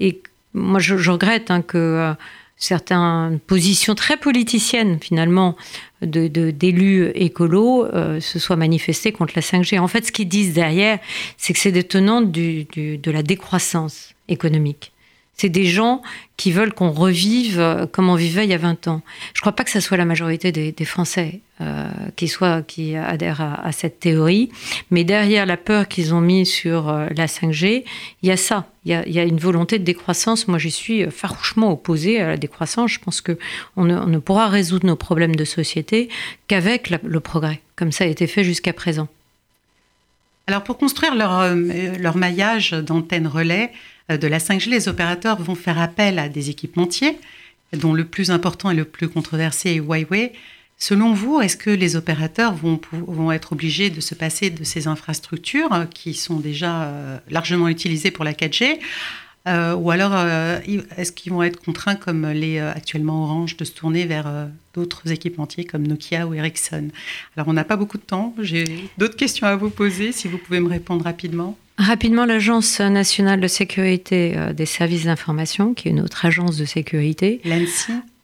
Et, 0.00 0.20
moi, 0.54 0.80
je, 0.80 1.10
regrette 1.10 1.50
hein, 1.50 1.60
que 1.60 2.14
certaines 2.56 3.38
positions 3.46 3.94
très 3.94 4.16
politiciennes, 4.16 4.98
finalement, 4.98 5.54
d'élus 6.00 6.30
de, 6.30 6.50
d'élus 6.50 7.10
écolos 7.14 7.86
se 8.20 8.38
soient 8.38 8.56
manifestées 8.56 9.12
contre 9.12 9.34
la 9.36 9.42
5G. 9.42 9.78
En 9.78 9.86
fait, 9.86 10.06
ce 10.06 10.12
qu'ils 10.12 10.28
disent 10.28 10.54
derrière, 10.54 10.98
c'est 11.36 11.52
que 11.52 11.58
c'est 11.58 11.72
détenant 11.72 12.22
de 12.22 13.10
la 13.10 13.22
décroissance 13.22 14.14
économique. 14.28 14.92
C'est 15.36 15.50
des 15.50 15.66
gens 15.66 16.02
qui 16.38 16.50
veulent 16.50 16.72
qu'on 16.72 16.90
revive 16.90 17.60
euh, 17.60 17.86
comme 17.86 18.08
on 18.08 18.14
vivait 18.14 18.44
il 18.44 18.50
y 18.50 18.54
a 18.54 18.58
20 18.58 18.88
ans. 18.88 19.02
Je 19.34 19.38
ne 19.38 19.42
crois 19.42 19.52
pas 19.52 19.64
que 19.64 19.70
ce 19.70 19.80
soit 19.80 19.98
la 19.98 20.06
majorité 20.06 20.50
des, 20.50 20.84
Français 20.84 21.40
euh, 21.60 21.88
qui, 22.16 22.32
qui 22.66 22.96
adhèrent 22.96 23.42
à, 23.42 23.72
cette 23.72 24.00
théorie, 24.00 24.50
mais 24.90 25.04
derrière 25.04 25.44
la 25.44 25.56
peur 25.56 25.88
qu'ils 25.88 26.14
ont 26.14 26.20
mis 26.20 26.46
sur 26.46 26.88
euh, 26.88 27.08
la 27.14 27.26
5G, 27.26 27.84
il 28.22 28.28
y 28.28 28.32
a 28.32 28.36
ça. 28.36 28.66
Il 28.86 28.92
y 28.92 29.18
a, 29.18 29.24
une 29.24 29.38
volonté 29.38 29.78
de 29.78 29.84
décroissance. 29.84 30.48
Moi, 30.48 30.58
j'y 30.58 30.70
suis 30.70 31.10
farouchement 31.10 31.72
opposée 31.72 32.20
à 32.20 32.28
la 32.28 32.36
décroissance. 32.36 32.92
Je 32.92 33.00
pense 33.00 33.20
qu'on 33.20 33.84
ne, 33.84 33.96
on 33.96 34.06
ne 34.06 34.18
pourra 34.18 34.48
résoudre 34.48 34.86
nos 34.86 34.96
problèmes 34.96 35.34
de 35.34 35.44
société 35.44 36.08
qu'avec 36.46 36.90
le 36.90 37.20
progrès, 37.20 37.60
comme 37.74 37.90
ça 37.90 38.04
a 38.04 38.06
été 38.06 38.26
fait 38.26 38.44
jusqu'à 38.44 38.72
présent. 38.72 39.08
Alors, 40.46 40.62
pour 40.62 40.78
construire 40.78 41.16
leur, 41.16 41.52
leur 41.98 42.16
maillage 42.16 42.70
d'antennes 42.70 43.26
relais, 43.26 43.72
de 44.08 44.26
la 44.28 44.38
5G, 44.38 44.70
les 44.70 44.88
opérateurs 44.88 45.40
vont 45.40 45.54
faire 45.54 45.78
appel 45.80 46.18
à 46.18 46.28
des 46.28 46.50
équipementiers, 46.50 47.18
dont 47.72 47.92
le 47.92 48.04
plus 48.04 48.30
important 48.30 48.70
et 48.70 48.74
le 48.74 48.84
plus 48.84 49.08
controversé 49.08 49.70
est 49.70 49.80
Huawei. 49.80 50.32
Selon 50.78 51.12
vous, 51.12 51.40
est-ce 51.40 51.56
que 51.56 51.70
les 51.70 51.96
opérateurs 51.96 52.54
vont, 52.54 52.80
vont, 52.92 53.32
être 53.32 53.52
obligés 53.52 53.88
de 53.88 54.00
se 54.00 54.14
passer 54.14 54.50
de 54.50 54.62
ces 54.62 54.88
infrastructures 54.88 55.72
euh, 55.72 55.86
qui 55.86 56.12
sont 56.12 56.38
déjà 56.38 56.84
euh, 56.84 57.18
largement 57.30 57.68
utilisées 57.68 58.10
pour 58.10 58.24
la 58.24 58.32
4G 58.32 58.78
ou 59.48 59.92
alors, 59.92 60.12
est-ce 60.96 61.12
qu'ils 61.12 61.32
vont 61.32 61.40
être 61.44 61.60
contraints, 61.62 61.94
comme 61.94 62.26
les 62.26 62.58
actuellement 62.58 63.22
Orange, 63.22 63.56
de 63.56 63.64
se 63.64 63.70
tourner 63.70 64.04
vers 64.04 64.48
d'autres 64.74 65.12
équipementiers 65.12 65.64
comme 65.64 65.86
Nokia 65.86 66.26
ou 66.26 66.34
Ericsson? 66.34 66.88
Alors, 67.36 67.46
on 67.46 67.52
n'a 67.52 67.62
pas 67.62 67.76
beaucoup 67.76 67.96
de 67.96 68.02
temps. 68.02 68.34
J'ai 68.40 68.64
d'autres 68.98 69.14
questions 69.14 69.46
à 69.46 69.54
vous 69.54 69.70
poser, 69.70 70.10
si 70.10 70.26
vous 70.26 70.38
pouvez 70.38 70.58
me 70.58 70.68
répondre 70.68 71.04
rapidement. 71.04 71.56
Rapidement, 71.78 72.24
l'Agence 72.24 72.80
nationale 72.80 73.40
de 73.40 73.48
sécurité 73.48 74.32
euh, 74.36 74.52
des 74.52 74.64
services 74.64 75.04
d'information, 75.04 75.74
qui 75.74 75.88
est 75.88 75.90
une 75.90 76.00
autre 76.00 76.24
agence 76.24 76.56
de 76.56 76.64
sécurité, 76.64 77.40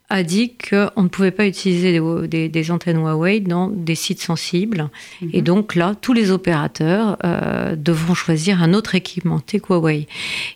a 0.08 0.22
dit 0.22 0.52
qu'on 0.56 1.02
ne 1.02 1.08
pouvait 1.08 1.30
pas 1.30 1.46
utiliser 1.46 1.98
des, 2.28 2.70
antennes 2.70 2.98
Huawei 2.98 3.40
dans 3.40 3.68
des 3.68 3.94
sites 3.94 4.22
sensibles. 4.22 4.88
Mhm. 5.20 5.30
Et 5.34 5.42
donc 5.42 5.74
là, 5.74 5.94
tous 6.00 6.14
les 6.14 6.30
opérateurs 6.30 7.18
euh, 7.24 7.76
devront 7.76 8.14
choisir 8.14 8.62
un 8.62 8.72
autre 8.72 8.94
équipementier 8.94 9.60
que 9.60 9.72
Huawei. 9.72 10.06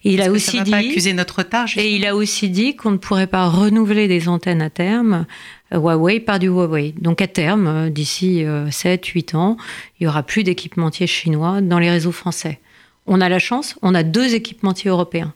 Il 0.05 0.23
a 0.23 0.31
aussi 0.31 0.63
dit, 0.63 0.75
accuser 0.75 1.13
notre 1.13 1.39
retard. 1.39 1.69
Et 1.77 1.95
il 1.95 2.07
a 2.07 2.17
aussi 2.17 2.49
dit 2.49 2.77
qu'on 2.77 2.93
ne 2.93 2.99
pourrait 2.99 3.27
pas 3.27 3.47
renouveler 3.49 4.09
des 4.09 4.29
antennes 4.29 4.63
à 4.63 4.71
terme 4.71 5.27
euh, 5.73 5.79
Huawei 5.79 6.21
par 6.21 6.39
du 6.39 6.49
Huawei. 6.49 6.95
Donc 6.99 7.21
à 7.21 7.27
terme, 7.27 7.91
d'ici 7.91 8.43
7-8 8.43 9.37
ans, 9.37 9.57
il 10.01 10.05
n'y 10.05 10.09
aura 10.09 10.23
plus 10.23 10.45
d'équipementiers 10.45 11.07
chinois 11.07 11.61
dans 11.61 11.79
les 11.79 11.91
réseaux 11.91 12.13
français 12.13 12.59
on 13.07 13.21
a 13.21 13.29
la 13.29 13.39
chance, 13.39 13.77
on 13.83 13.95
a 13.95 14.03
deux 14.03 14.35
équipementiers 14.35 14.91
européens. 14.91 15.35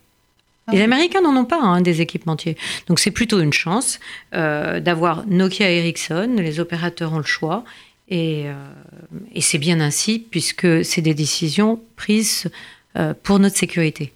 Ah 0.66 0.72
les 0.72 0.82
Américains 0.82 1.20
n'en 1.20 1.36
ont 1.36 1.44
pas 1.44 1.60
hein, 1.60 1.80
des 1.80 2.00
équipementiers. 2.00 2.56
Donc 2.86 3.00
c'est 3.00 3.10
plutôt 3.10 3.40
une 3.40 3.52
chance 3.52 3.98
euh, 4.34 4.80
d'avoir 4.80 5.26
Nokia 5.26 5.70
et 5.70 5.78
Ericsson. 5.78 6.36
Les 6.36 6.60
opérateurs 6.60 7.12
ont 7.12 7.18
le 7.18 7.24
choix. 7.24 7.64
Et, 8.08 8.44
euh, 8.46 9.40
c'est 9.40 9.58
bien 9.58 9.80
ainsi, 9.80 10.18
puisque 10.18 10.84
c'est 10.84 11.00
des 11.00 11.14
décisions 11.14 11.80
prises 11.96 12.50
euh, 12.96 13.14
pour 13.22 13.38
notre 13.38 13.56
sécurité. 13.56 14.12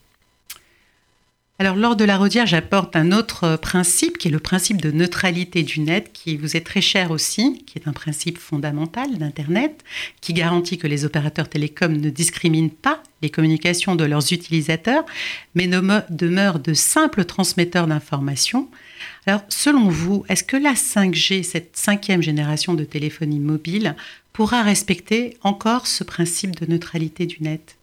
Alors, 1.65 1.77
lors 1.77 1.97
de 1.97 2.05
la 2.05 2.19
rodière, 2.19 2.45
j'apporte 2.45 2.95
un 2.95 3.11
autre 3.11 3.45
euh, 3.45 3.57
principe 3.57 4.19
qui 4.19 4.29
est 4.29 4.31
le 4.31 4.39
principe 4.39 4.83
de 4.83 4.91
neutralité 4.91 5.63
du 5.63 5.81
net, 5.81 6.11
qui 6.13 6.37
vous 6.37 6.59
est 6.59 6.61
très 6.61 6.83
cher 6.83 7.11
aussi, 7.11 7.65
qui 7.65 7.79
est 7.79 7.89
un 7.89 7.95
principe 7.95 8.37
fondamental 8.37 9.17
d'Internet, 9.17 9.83
qui 10.21 10.35
garantit 10.35 10.77
que 10.77 10.87
les 10.87 11.07
opérateurs 11.07 11.49
télécoms 11.49 11.99
ne 11.99 12.11
discriminent 12.11 12.69
pas 12.69 13.03
les 13.23 13.31
communications 13.31 13.97
de 13.97 14.05
leurs 14.05 14.31
utilisateurs, 14.31 15.07
mais 15.55 15.67
demeurent 15.67 16.59
de 16.59 16.75
simples 16.75 17.25
transmetteurs 17.25 17.87
d'informations. 17.87 18.69
Alors, 19.27 19.41
selon 19.49 19.89
vous, 19.89 20.23
est-ce 20.29 20.45
que 20.45 20.59
la 20.59 20.75
5G, 20.75 21.45
cette 21.45 21.79
cinquième 21.79 22.21
génération 22.21 22.75
de 22.75 22.85
téléphonie 22.85 23.41
mobile, 23.41 23.97
pourra 24.35 24.63
respecter 24.63 25.39
encore 25.43 25.87
ce 25.87 26.05
principe 26.05 26.61
de 26.61 26.71
neutralité 26.71 27.25
du 27.25 27.39
net? 27.41 27.77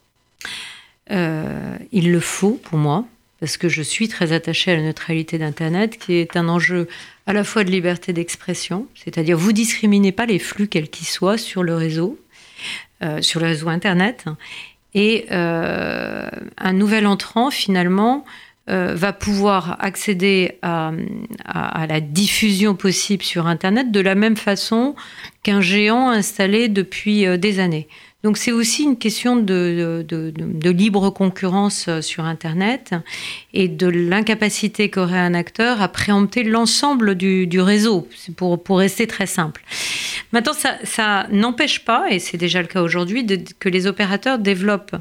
Euh, 1.10 1.76
Il 1.90 2.12
le 2.12 2.20
faut 2.20 2.60
pour 2.62 2.78
moi 2.78 3.08
parce 3.42 3.56
que 3.56 3.68
je 3.68 3.82
suis 3.82 4.06
très 4.06 4.30
attachée 4.30 4.70
à 4.70 4.76
la 4.76 4.82
neutralité 4.82 5.36
d'Internet, 5.36 5.98
qui 5.98 6.14
est 6.14 6.36
un 6.36 6.48
enjeu 6.48 6.86
à 7.26 7.32
la 7.32 7.42
fois 7.42 7.64
de 7.64 7.72
liberté 7.72 8.12
d'expression, 8.12 8.86
c'est-à-dire 8.94 9.36
vous 9.36 9.50
discriminez 9.50 10.12
pas 10.12 10.26
les 10.26 10.38
flux 10.38 10.68
quels 10.68 10.88
qu'ils 10.88 11.08
soient 11.08 11.38
sur 11.38 11.64
le 11.64 11.74
réseau, 11.74 12.20
euh, 13.02 13.20
sur 13.20 13.40
le 13.40 13.46
réseau 13.46 13.68
Internet, 13.68 14.26
et 14.94 15.26
euh, 15.32 16.28
un 16.56 16.72
nouvel 16.72 17.04
entrant 17.04 17.50
finalement 17.50 18.24
euh, 18.70 18.94
va 18.94 19.12
pouvoir 19.12 19.76
accéder 19.80 20.58
à, 20.62 20.92
la 21.88 22.00
diffusion 22.00 22.76
possible 22.76 23.24
sur 23.24 23.48
Internet 23.48 23.90
de 23.90 23.98
la 23.98 24.14
même 24.14 24.36
façon 24.36 24.94
qu'un 25.42 25.60
géant 25.60 26.10
installé 26.10 26.68
depuis 26.68 27.26
des 27.38 27.58
années. 27.58 27.88
Donc 28.22 28.36
c'est 28.36 28.52
aussi 28.52 28.84
une 28.84 28.96
question 28.96 29.36
de, 29.36 30.04
libre 30.64 31.10
concurrence 31.10 31.86
euh, 31.88 32.00
sur 32.00 32.24
Internet 32.24 32.94
et 33.52 33.68
de 33.68 33.88
l'incapacité 33.88 34.90
qu'aurait 34.90 35.18
un 35.18 35.34
acteur 35.34 35.82
à 35.82 35.88
préempter 35.88 36.44
l'ensemble 36.44 37.16
du, 37.16 37.60
réseau, 37.60 38.08
pour, 38.36 38.62
pour 38.62 38.78
rester 38.78 39.06
très 39.06 39.26
simple. 39.26 39.62
Maintenant, 40.32 40.52
ça, 40.52 40.78
ça 40.84 41.26
n'empêche 41.30 41.84
pas, 41.84 42.10
et 42.10 42.18
c'est 42.18 42.38
déjà 42.38 42.62
le 42.62 42.68
cas 42.68 42.82
aujourd'hui, 42.82 43.26
que 43.58 43.68
les 43.68 43.86
opérateurs 43.86 44.38
développent 44.38 44.96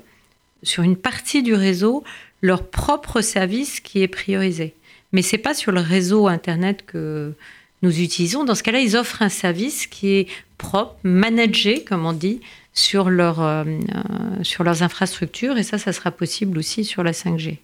sur 0.63 0.83
une 0.83 0.97
partie 0.97 1.43
du 1.43 1.53
réseau 1.53 2.03
leur 2.41 2.67
propre 2.67 3.21
service 3.21 3.79
qui 3.79 4.01
est 4.01 4.07
priorisé. 4.07 4.73
Mais 5.11 5.21
c'est 5.21 5.37
pas 5.37 5.53
sur 5.53 5.71
le 5.71 5.81
réseau 5.81 6.27
Internet 6.27 6.85
que 6.85 7.33
nous 7.81 7.99
utilisons. 7.99 8.43
Dans 8.43 8.55
ce 8.55 8.63
cas-là, 8.63 8.79
ils 8.79 8.95
offrent 8.95 9.21
un 9.21 9.29
service 9.29 9.87
qui 9.87 10.13
est 10.13 10.27
propre, 10.57 10.95
managé, 11.03 11.83
comme 11.83 12.05
on 12.05 12.13
dit, 12.13 12.41
sur, 12.73 13.09
leur, 13.09 13.41
euh, 13.41 13.63
euh, 13.63 14.43
sur 14.43 14.63
leurs 14.63 14.83
infrastructures. 14.83 15.57
Et 15.57 15.63
ça, 15.63 15.77
ça 15.77 15.93
sera 15.93 16.11
possible 16.11 16.57
aussi 16.57 16.85
sur 16.85 17.03
la 17.03 17.11
5G. 17.11 17.57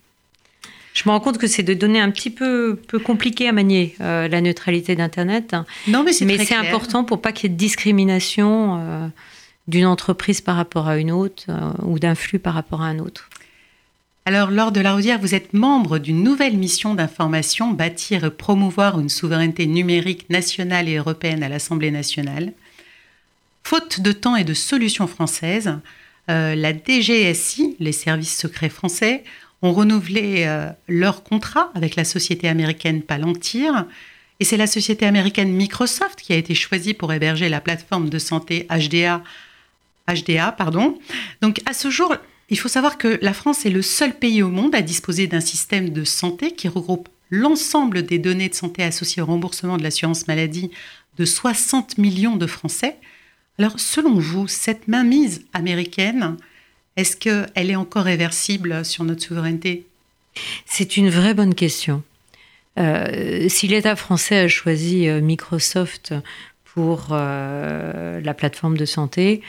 Je 0.93 1.03
me 1.05 1.11
rends 1.11 1.19
compte 1.19 1.37
que 1.37 1.47
c'est 1.47 1.63
de 1.63 1.75
données 1.75 1.99
un 1.99 2.09
petit 2.09 2.31
peu, 2.31 2.75
peu 2.87 2.97
compliqué 2.97 3.47
à 3.47 3.51
manier, 3.51 3.95
euh, 4.01 4.27
la 4.27 4.41
neutralité 4.41 4.95
d'Internet. 4.95 5.55
Non, 5.87 6.03
mais 6.03 6.11
c'est 6.11 6.25
Mais 6.25 6.43
c'est 6.43 6.55
important 6.55 7.03
pour 7.03 7.21
pas 7.21 7.31
qu'il 7.31 7.49
y 7.49 7.53
ait 7.53 7.55
de 7.55 7.59
discrimination 7.59 9.11
d'une 9.67 9.85
entreprise 9.85 10.41
par 10.41 10.55
rapport 10.55 10.87
à 10.87 10.97
une 10.97 11.11
autre 11.11 11.45
ou 11.83 11.99
d'un 11.99 12.15
flux 12.15 12.39
par 12.39 12.55
rapport 12.55 12.81
à 12.81 12.87
un 12.87 12.97
autre. 12.97 13.29
Alors, 14.25 14.49
lors 14.49 14.73
de 14.73 14.81
la 14.81 14.93
Rosière, 14.93 15.19
vous 15.19 15.35
êtes 15.35 15.53
membre 15.53 15.99
d'une 15.99 16.21
nouvelle 16.21 16.57
mission 16.57 16.95
d'information, 16.95 17.71
bâtir 17.71 18.25
et 18.25 18.31
promouvoir 18.31 18.99
une 18.99 19.07
souveraineté 19.07 19.67
numérique 19.67 20.29
nationale 20.29 20.89
et 20.89 20.95
européenne 20.95 21.43
à 21.43 21.47
l'Assemblée 21.47 21.91
nationale. 21.91 22.51
Faute 23.69 23.99
de 23.99 24.13
temps 24.13 24.37
et 24.37 24.45
de 24.45 24.53
solutions 24.53 25.07
françaises, 25.07 25.77
euh, 26.29 26.55
la 26.55 26.71
DGSI, 26.71 27.75
les 27.81 27.91
services 27.91 28.37
secrets 28.37 28.69
français, 28.69 29.25
ont 29.61 29.73
renouvelé 29.73 30.45
euh, 30.47 30.69
leur 30.87 31.21
contrat 31.21 31.69
avec 31.75 31.97
la 31.97 32.05
société 32.05 32.47
américaine 32.47 33.01
Palantir. 33.01 33.85
Et 34.39 34.45
c'est 34.45 34.55
la 34.55 34.67
société 34.67 35.05
américaine 35.05 35.51
Microsoft 35.51 36.21
qui 36.21 36.31
a 36.31 36.37
été 36.37 36.55
choisie 36.55 36.93
pour 36.93 37.11
héberger 37.11 37.49
la 37.49 37.59
plateforme 37.59 38.07
de 38.07 38.19
santé 38.19 38.67
HDA. 38.69 39.21
HDA 40.07 40.53
pardon. 40.53 40.97
Donc 41.41 41.59
à 41.65 41.73
ce 41.73 41.89
jour, 41.89 42.15
il 42.49 42.57
faut 42.57 42.69
savoir 42.69 42.97
que 42.97 43.19
la 43.21 43.33
France 43.33 43.65
est 43.65 43.69
le 43.69 43.81
seul 43.81 44.13
pays 44.13 44.43
au 44.43 44.49
monde 44.49 44.75
à 44.75 44.81
disposer 44.81 45.27
d'un 45.27 45.41
système 45.41 45.89
de 45.89 46.05
santé 46.05 46.53
qui 46.53 46.69
regroupe 46.69 47.09
l'ensemble 47.31 48.03
des 48.03 48.17
données 48.17 48.47
de 48.47 48.55
santé 48.55 48.81
associées 48.83 49.21
au 49.21 49.25
remboursement 49.25 49.75
de 49.75 49.83
l'assurance 49.83 50.25
maladie 50.29 50.71
de 51.17 51.25
60 51.25 51.97
millions 51.97 52.37
de 52.37 52.47
Français. 52.47 52.95
Alors, 53.59 53.79
selon 53.79 54.19
vous, 54.19 54.47
cette 54.47 54.87
mainmise 54.87 55.43
américaine, 55.53 56.37
est-ce 56.95 57.17
qu'elle 57.17 57.71
est 57.71 57.75
encore 57.75 58.03
réversible 58.03 58.85
sur 58.85 59.03
notre 59.03 59.23
souveraineté? 59.23 59.87
C'est 60.65 60.97
une 60.97 61.09
vraie 61.09 61.33
bonne 61.33 61.55
question. 61.55 62.03
Euh, 62.77 63.49
si 63.49 63.67
l'État 63.67 63.95
français 63.95 64.37
a 64.37 64.47
choisi 64.47 65.07
euh, 65.07 65.21
Microsoft 65.21 66.13
pour 66.63 67.07
euh, 67.11 68.21
la 68.21 68.33
plateforme 68.33 68.77
de 68.77 68.85
santé... 68.85 69.41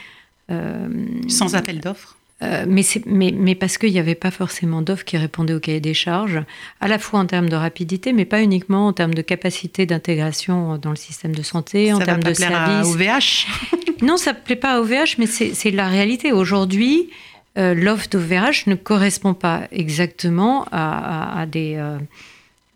Sans 1.27 1.53
appel 1.53 1.79
d'offres? 1.79 2.17
Euh, 2.41 2.65
mais, 2.67 2.83
mais, 3.05 3.33
mais, 3.35 3.53
parce 3.53 3.77
qu'il 3.77 3.91
n'y 3.91 3.99
avait 3.99 4.15
pas 4.15 4.31
forcément 4.31 4.81
d'offres 4.81 5.03
qui 5.03 5.17
répondaient 5.17 5.53
au 5.53 5.59
cahier 5.59 5.81
des 5.81 5.93
charges, 5.93 6.41
à 6.79 6.87
la 6.87 6.97
fois 6.97 7.19
en 7.19 7.25
termes 7.25 7.49
de 7.49 7.55
rapidité, 7.55 8.13
mais 8.13 8.23
pas 8.23 8.41
uniquement 8.41 8.87
en 8.87 8.93
termes 8.93 9.13
de 9.13 9.21
capacité 9.21 9.85
d'intégration 9.85 10.77
dans 10.77 10.91
le 10.91 10.95
système 10.95 11.35
de 11.35 11.43
santé, 11.43 11.91
en 11.91 11.99
termes 11.99 12.23
de 12.23 12.33
services. 12.33 12.87
Ça 12.87 12.89
OVH 12.89 13.47
Non, 14.01 14.15
ça 14.15 14.31
ne 14.31 14.37
plaît 14.37 14.55
pas 14.55 14.75
à 14.75 14.79
OVH, 14.79 15.17
mais 15.17 15.25
c'est 15.25 15.71
la 15.71 15.89
réalité. 15.89 16.31
Aujourd'hui, 16.31 17.09
euh, 17.57 17.73
l'offre 17.73 18.07
d'OVH 18.09 18.67
ne 18.67 18.75
correspond 18.75 19.33
pas 19.33 19.63
exactement 19.71 20.65
à, 20.71 21.45
des... 21.45 21.75
Euh, 21.75 21.97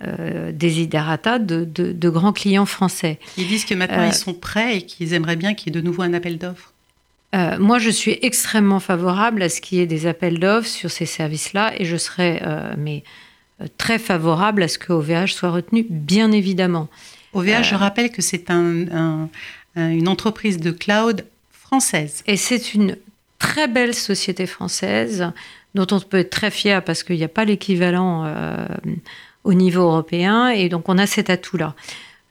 euh 0.04 0.52
desiderata 0.52 1.40
de, 1.40 1.64
de, 1.64 1.94
de, 1.94 2.10
grands 2.10 2.34
clients 2.34 2.66
français. 2.66 3.20
Ils 3.38 3.48
disent 3.48 3.64
que 3.64 3.74
maintenant 3.74 4.06
ils 4.06 4.14
sont 4.14 4.34
prêts 4.34 4.78
et 4.78 4.82
qu'ils 4.82 5.14
aimeraient 5.14 5.38
bien 5.38 5.54
qu'il 5.54 5.74
y 5.74 5.78
ait 5.78 5.82
de 5.82 5.86
nouveau 5.86 6.02
un 6.02 6.14
appel 6.14 6.38
d'offres. 6.38 6.73
Euh, 7.34 7.58
moi, 7.58 7.80
je 7.80 7.90
suis 7.90 8.18
extrêmement 8.22 8.80
favorable 8.80 9.42
à 9.42 9.50
ce 9.50 9.60
qu'il 9.60 9.80
y 9.80 9.82
ait 9.82 9.88
des 9.88 10.06
appels 10.06 10.40
d'offres 10.40 10.68
sur 10.68 10.92
ces 10.92 11.06
services-là 11.06 11.74
et 11.78 11.86
je 11.86 11.98
serais 11.98 12.42
euh, 12.46 12.74
mais, 12.78 13.04
euh, 13.62 13.66
très 13.78 13.98
favorable 13.98 14.64
à 14.64 14.68
ce 14.68 14.78
que 14.78 14.94
OVH 14.94 15.34
soit 15.34 15.50
retenu, 15.50 15.86
bien 15.90 16.32
évidemment. 16.32 16.90
OVH, 17.34 17.64
je 17.64 17.76
rappelle 17.76 18.12
que 18.12 18.22
c'est 18.22 18.52
un, 18.52 19.28
une 19.76 20.08
entreprise 20.08 20.60
de 20.60 20.70
cloud 20.70 21.26
française. 21.52 22.24
Et 22.28 22.38
c'est 22.38 22.76
une 22.76 22.96
très 23.40 23.68
belle 23.68 23.96
société 23.96 24.46
française 24.46 25.32
dont 25.74 25.88
on 25.90 26.00
peut 26.00 26.20
être 26.20 26.30
très 26.30 26.52
fier 26.52 26.84
parce 26.84 27.02
qu'il 27.02 27.16
n'y 27.16 27.24
a 27.24 27.30
pas 27.30 27.46
l'équivalent 27.46 28.32
au 29.44 29.56
niveau 29.56 29.82
européen 29.82 30.50
et 30.50 30.70
donc 30.70 30.90
on 30.90 31.00
a 31.00 31.08
cet 31.08 31.32
atout-là. 31.32 31.74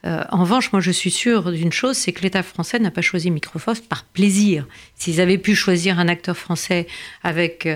Euh, 0.04 0.24
en 0.30 0.42
revanche, 0.42 0.72
moi, 0.72 0.80
je 0.80 0.90
suis 0.90 1.10
sûre 1.10 1.52
d'une 1.52 1.72
chose, 1.72 1.96
c'est 1.96 2.12
que 2.12 2.22
l'État 2.22 2.42
français 2.42 2.78
n'a 2.78 2.90
pas 2.90 3.02
choisi 3.02 3.30
Microsoft 3.30 3.88
par 3.88 4.04
plaisir. 4.04 4.66
S'ils 4.96 5.20
avaient 5.20 5.38
pu 5.38 5.54
choisir 5.54 5.98
un 5.98 6.08
acteur 6.08 6.36
français 6.36 6.86
avec 7.22 7.68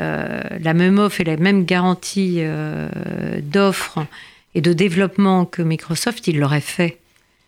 euh, 0.00 0.42
la 0.58 0.74
même 0.74 0.98
offre 0.98 1.20
et 1.20 1.24
la 1.24 1.36
même 1.36 1.64
garantie 1.64 2.36
euh, 2.38 2.88
d'offre 3.42 4.06
et 4.54 4.60
de 4.62 4.72
développement 4.72 5.44
que 5.44 5.60
Microsoft, 5.62 6.26
ils 6.28 6.38
l'auraient 6.38 6.60
fait. 6.60 6.98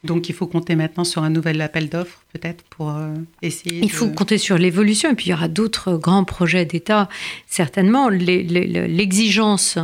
Donc 0.05 0.29
il 0.29 0.35
faut 0.35 0.47
compter 0.47 0.77
maintenant 0.77 1.05
sur 1.05 1.25
un 1.25 1.31
nouvel 1.31 1.61
appel 1.61 1.89
d'offres, 1.89 2.23
peut-être, 2.33 2.63
pour 2.71 2.95
essayer. 3.43 3.81
Il 3.83 3.91
faut 3.91 4.09
compter 4.09 4.39
sur 4.39 4.57
l'évolution, 4.57 5.11
et 5.11 5.15
puis 5.15 5.27
il 5.27 5.31
y 5.31 5.33
aura 5.33 5.49
d'autres 5.49 5.97
grands 5.97 6.23
projets 6.23 6.65
d'État, 6.65 7.09
certainement. 7.49 8.09
L'exigence 8.09 9.77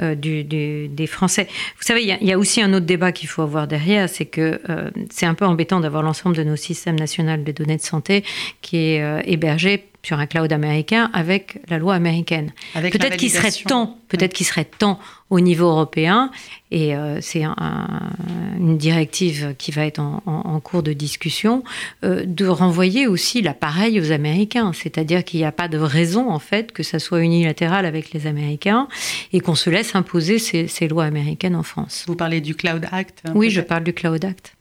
euh, 0.00 0.14
des 0.14 1.06
Français. 1.06 1.46
Vous 1.76 1.82
savez, 1.82 2.02
il 2.02 2.26
y, 2.26 2.32
a 2.32 2.38
aussi 2.38 2.62
un 2.62 2.72
autre 2.72 2.86
débat 2.86 3.12
qu'il 3.12 3.28
faut 3.28 3.42
avoir 3.42 3.66
derrière, 3.66 4.08
c'est 4.08 4.26
que 4.26 4.60
euh, 4.68 4.90
c'est 5.10 5.26
un 5.26 5.34
peu 5.34 5.44
embêtant 5.44 5.80
d'avoir 5.80 6.02
l'ensemble 6.02 6.36
de 6.36 6.44
nos 6.44 6.56
systèmes 6.56 6.98
nationaux 6.98 7.36
des 7.36 7.52
données 7.52 7.76
de 7.76 7.82
santé 7.82 8.24
qui 8.62 8.76
est 8.78 9.02
euh, 9.02 9.20
hébergé 9.24 9.89
sur 10.02 10.18
un 10.18 10.26
cloud 10.26 10.52
américain 10.52 11.10
avec 11.12 11.58
la 11.68 11.78
loi 11.78 11.94
américaine. 11.94 12.52
Peut-être 12.74 13.16
qu'il 13.16 13.30
serait 13.30 13.50
temps, 13.50 13.98
peut-être 14.08 14.32
qu'il 14.32 14.46
serait 14.46 14.64
temps 14.64 14.98
au 15.28 15.40
niveau 15.40 15.66
européen, 15.66 16.30
et 16.70 16.96
euh, 16.96 17.20
c'est 17.20 17.44
une 17.44 18.78
directive 18.78 19.54
qui 19.58 19.70
va 19.70 19.86
être 19.86 20.00
en, 20.00 20.60
cours 20.60 20.82
de 20.82 20.92
discussion, 20.92 21.62
euh, 22.04 22.24
de 22.26 22.46
renvoyer 22.46 23.06
aussi 23.06 23.42
l'appareil 23.42 24.00
aux 24.00 24.10
Américains. 24.10 24.72
C'est-à-dire 24.72 25.24
qu'il 25.24 25.40
n'y 25.40 25.46
a 25.46 25.52
pas 25.52 25.68
de 25.68 25.78
raison 25.78 26.30
en 26.30 26.38
fait 26.38 26.72
que 26.72 26.82
ça 26.82 26.98
soit 26.98 27.20
unilatéral 27.20 27.86
avec 27.86 28.12
les 28.12 28.26
Américains 28.26 28.88
et 29.32 29.40
qu'on 29.40 29.54
se 29.54 29.70
laisse 29.70 29.94
imposer 29.94 30.38
ces, 30.38 30.66
ces, 30.66 30.88
lois 30.88 31.04
américaines 31.04 31.56
en 31.56 31.62
France. 31.62 32.04
Vous 32.06 32.16
parlez 32.16 32.40
du 32.40 32.54
Cloud 32.54 32.86
Act 32.90 33.22
hein, 33.24 33.32
Oui, 33.34 33.50
je 33.50 33.60
parle 33.60 33.84
du 33.84 33.92
Cloud 33.92 34.24
Act. 34.24 34.54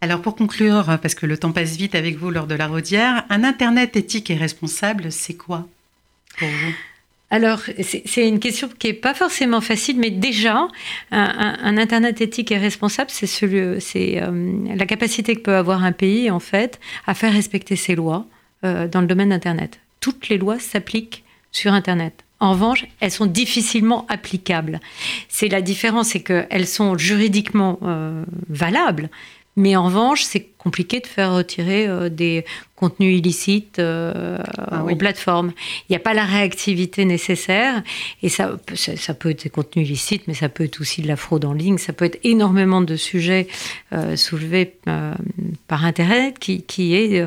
Alors 0.00 0.22
pour 0.22 0.36
conclure, 0.36 0.98
parce 1.02 1.14
que 1.14 1.26
le 1.26 1.36
temps 1.36 1.52
passe 1.52 1.76
vite 1.76 1.94
avec 1.94 2.16
vous 2.16 2.30
lors 2.30 2.46
de 2.46 2.54
la 2.54 2.68
rodière, 2.68 3.24
un 3.30 3.42
Internet 3.42 3.96
éthique 3.96 4.30
et 4.30 4.36
responsable, 4.36 5.10
c'est 5.10 5.34
quoi 5.34 5.66
pour 6.38 6.48
vous? 6.48 6.74
Alors, 7.30 7.60
c'est 7.82 8.26
une 8.26 8.40
question 8.40 8.70
qui 8.78 8.86
n'est 8.86 8.94
pas 8.94 9.12
forcément 9.12 9.60
facile, 9.60 9.98
mais 9.98 10.10
déjà, 10.10 10.66
un, 11.10 11.76
Internet 11.76 12.22
éthique 12.22 12.50
et 12.52 12.56
responsable, 12.56 13.10
c'est 13.10 14.22
euh, 14.22 14.74
la 14.74 14.86
capacité 14.86 15.36
que 15.36 15.40
peut 15.40 15.56
avoir 15.56 15.84
un 15.84 15.92
pays, 15.92 16.30
en 16.30 16.40
fait, 16.40 16.80
à 17.06 17.12
faire 17.12 17.32
respecter 17.32 17.76
ses 17.76 17.94
lois 17.94 18.24
euh, 18.64 18.88
dans 18.88 19.02
le 19.02 19.06
domaine 19.06 19.28
d'Internet. 19.28 19.78
Toutes 20.00 20.30
les 20.30 20.38
lois 20.38 20.58
s'appliquent 20.58 21.22
sur 21.52 21.74
Internet. 21.74 22.24
En 22.40 22.52
revanche, 22.52 22.86
elles 23.00 23.10
sont 23.10 23.26
difficilement 23.26 24.06
applicables. 24.08 24.80
C'est 25.28 25.48
la 25.48 25.60
différence, 25.60 26.08
c'est 26.08 26.22
qu'elles 26.22 26.68
sont 26.68 26.96
juridiquement 26.96 27.78
euh, 27.82 28.24
valables, 28.48 29.10
mais 29.58 29.74
en 29.74 29.86
revanche, 29.86 30.22
c'est 30.22 30.46
compliqué 30.56 31.00
de 31.00 31.06
faire 31.08 31.34
retirer 31.34 31.88
euh, 31.88 32.08
des 32.08 32.44
contenus 32.76 33.18
illicites 33.18 33.80
euh, 33.80 34.38
ah 34.56 34.84
aux 34.84 34.94
plateformes. 34.94 35.52
Il 35.88 35.92
n'y 35.92 35.96
a 35.96 35.98
pas 35.98 36.14
la 36.14 36.24
réactivité 36.24 37.04
nécessaire. 37.04 37.82
Et 38.22 38.28
ça, 38.28 38.56
ça, 38.76 39.14
peut 39.14 39.30
être 39.30 39.42
des 39.42 39.50
contenus 39.50 39.88
illicites, 39.88 40.28
mais 40.28 40.34
ça 40.34 40.48
peut 40.48 40.62
être 40.62 40.80
aussi 40.80 41.02
de 41.02 41.08
la 41.08 41.16
fraude 41.16 41.44
en 41.44 41.54
ligne. 41.54 41.76
Ça 41.76 41.92
peut 41.92 42.04
être 42.04 42.20
énormément 42.22 42.82
de 42.82 42.94
sujets 42.94 43.48
euh, 43.92 44.14
soulevés 44.14 44.76
par 45.66 45.84
Internet 45.84 46.38
qui, 46.38 46.62
qui 46.62 46.94
est 46.94 47.26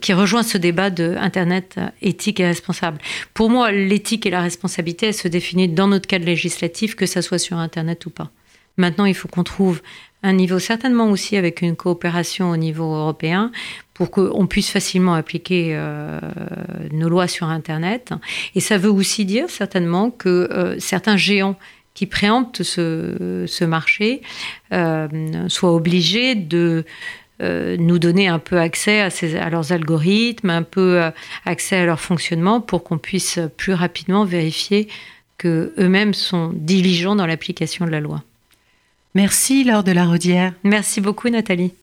qui 0.00 0.12
rejoint 0.14 0.42
ce 0.42 0.56
débat 0.56 0.88
de 0.88 1.14
Internet 1.18 1.78
éthique 2.00 2.40
et 2.40 2.46
responsable. 2.46 2.98
Pour 3.34 3.50
moi, 3.50 3.70
l'éthique 3.70 4.24
et 4.24 4.30
la 4.30 4.40
responsabilité, 4.40 5.06
elles 5.06 5.14
se 5.14 5.28
définissent 5.28 5.74
dans 5.74 5.88
notre 5.88 6.06
cadre 6.06 6.24
législatif, 6.24 6.94
que 6.94 7.06
ça 7.06 7.22
soit 7.22 7.38
sur 7.38 7.58
Internet 7.58 8.06
ou 8.06 8.10
pas. 8.10 8.30
Maintenant, 8.76 9.04
il 9.04 9.14
faut 9.14 9.28
qu'on 9.28 9.44
trouve 9.44 9.82
un 10.24 10.32
niveau 10.32 10.58
certainement 10.58 11.10
aussi 11.10 11.36
avec 11.36 11.60
une 11.60 11.76
coopération 11.76 12.50
au 12.50 12.56
niveau 12.56 12.94
européen 12.94 13.52
pour 13.92 14.10
qu'on 14.10 14.46
puisse 14.46 14.70
facilement 14.70 15.14
appliquer 15.14 15.72
euh, 15.74 16.18
nos 16.92 17.10
lois 17.10 17.28
sur 17.28 17.48
Internet. 17.48 18.12
Et 18.54 18.60
ça 18.60 18.78
veut 18.78 18.90
aussi 18.90 19.26
dire 19.26 19.50
certainement 19.50 20.10
que 20.10 20.48
euh, 20.50 20.76
certains 20.80 21.18
géants 21.18 21.56
qui 21.92 22.06
préemptent 22.06 22.62
ce, 22.62 23.64
marché 23.64 24.22
euh, 24.72 25.06
soient 25.48 25.74
obligés 25.74 26.34
de 26.34 26.84
nous 27.40 27.98
donner 27.98 28.28
un 28.28 28.38
peu 28.38 28.58
accès 28.58 29.00
à, 29.00 29.08
à, 29.44 29.50
leurs 29.50 29.72
algorithmes, 29.72 30.50
un 30.50 30.62
peu 30.62 31.02
accès 31.44 31.76
à 31.76 31.84
leur 31.84 32.00
fonctionnement 32.00 32.60
pour 32.60 32.84
qu'on 32.84 32.96
puisse 32.96 33.38
plus 33.56 33.74
rapidement 33.74 34.24
vérifier 34.24 34.88
que 35.36 35.74
eux-mêmes 35.76 36.14
sont 36.14 36.52
diligents 36.54 37.16
dans 37.16 37.26
l'application 37.26 37.84
de 37.84 37.90
la 37.90 38.00
loi. 38.00 38.22
Merci 39.14 39.62
Laure 39.62 39.84
de 39.84 39.92
la 39.92 40.06
Rodière. 40.06 40.54
Merci 40.64 41.00
beaucoup 41.00 41.28
Nathalie. 41.28 41.74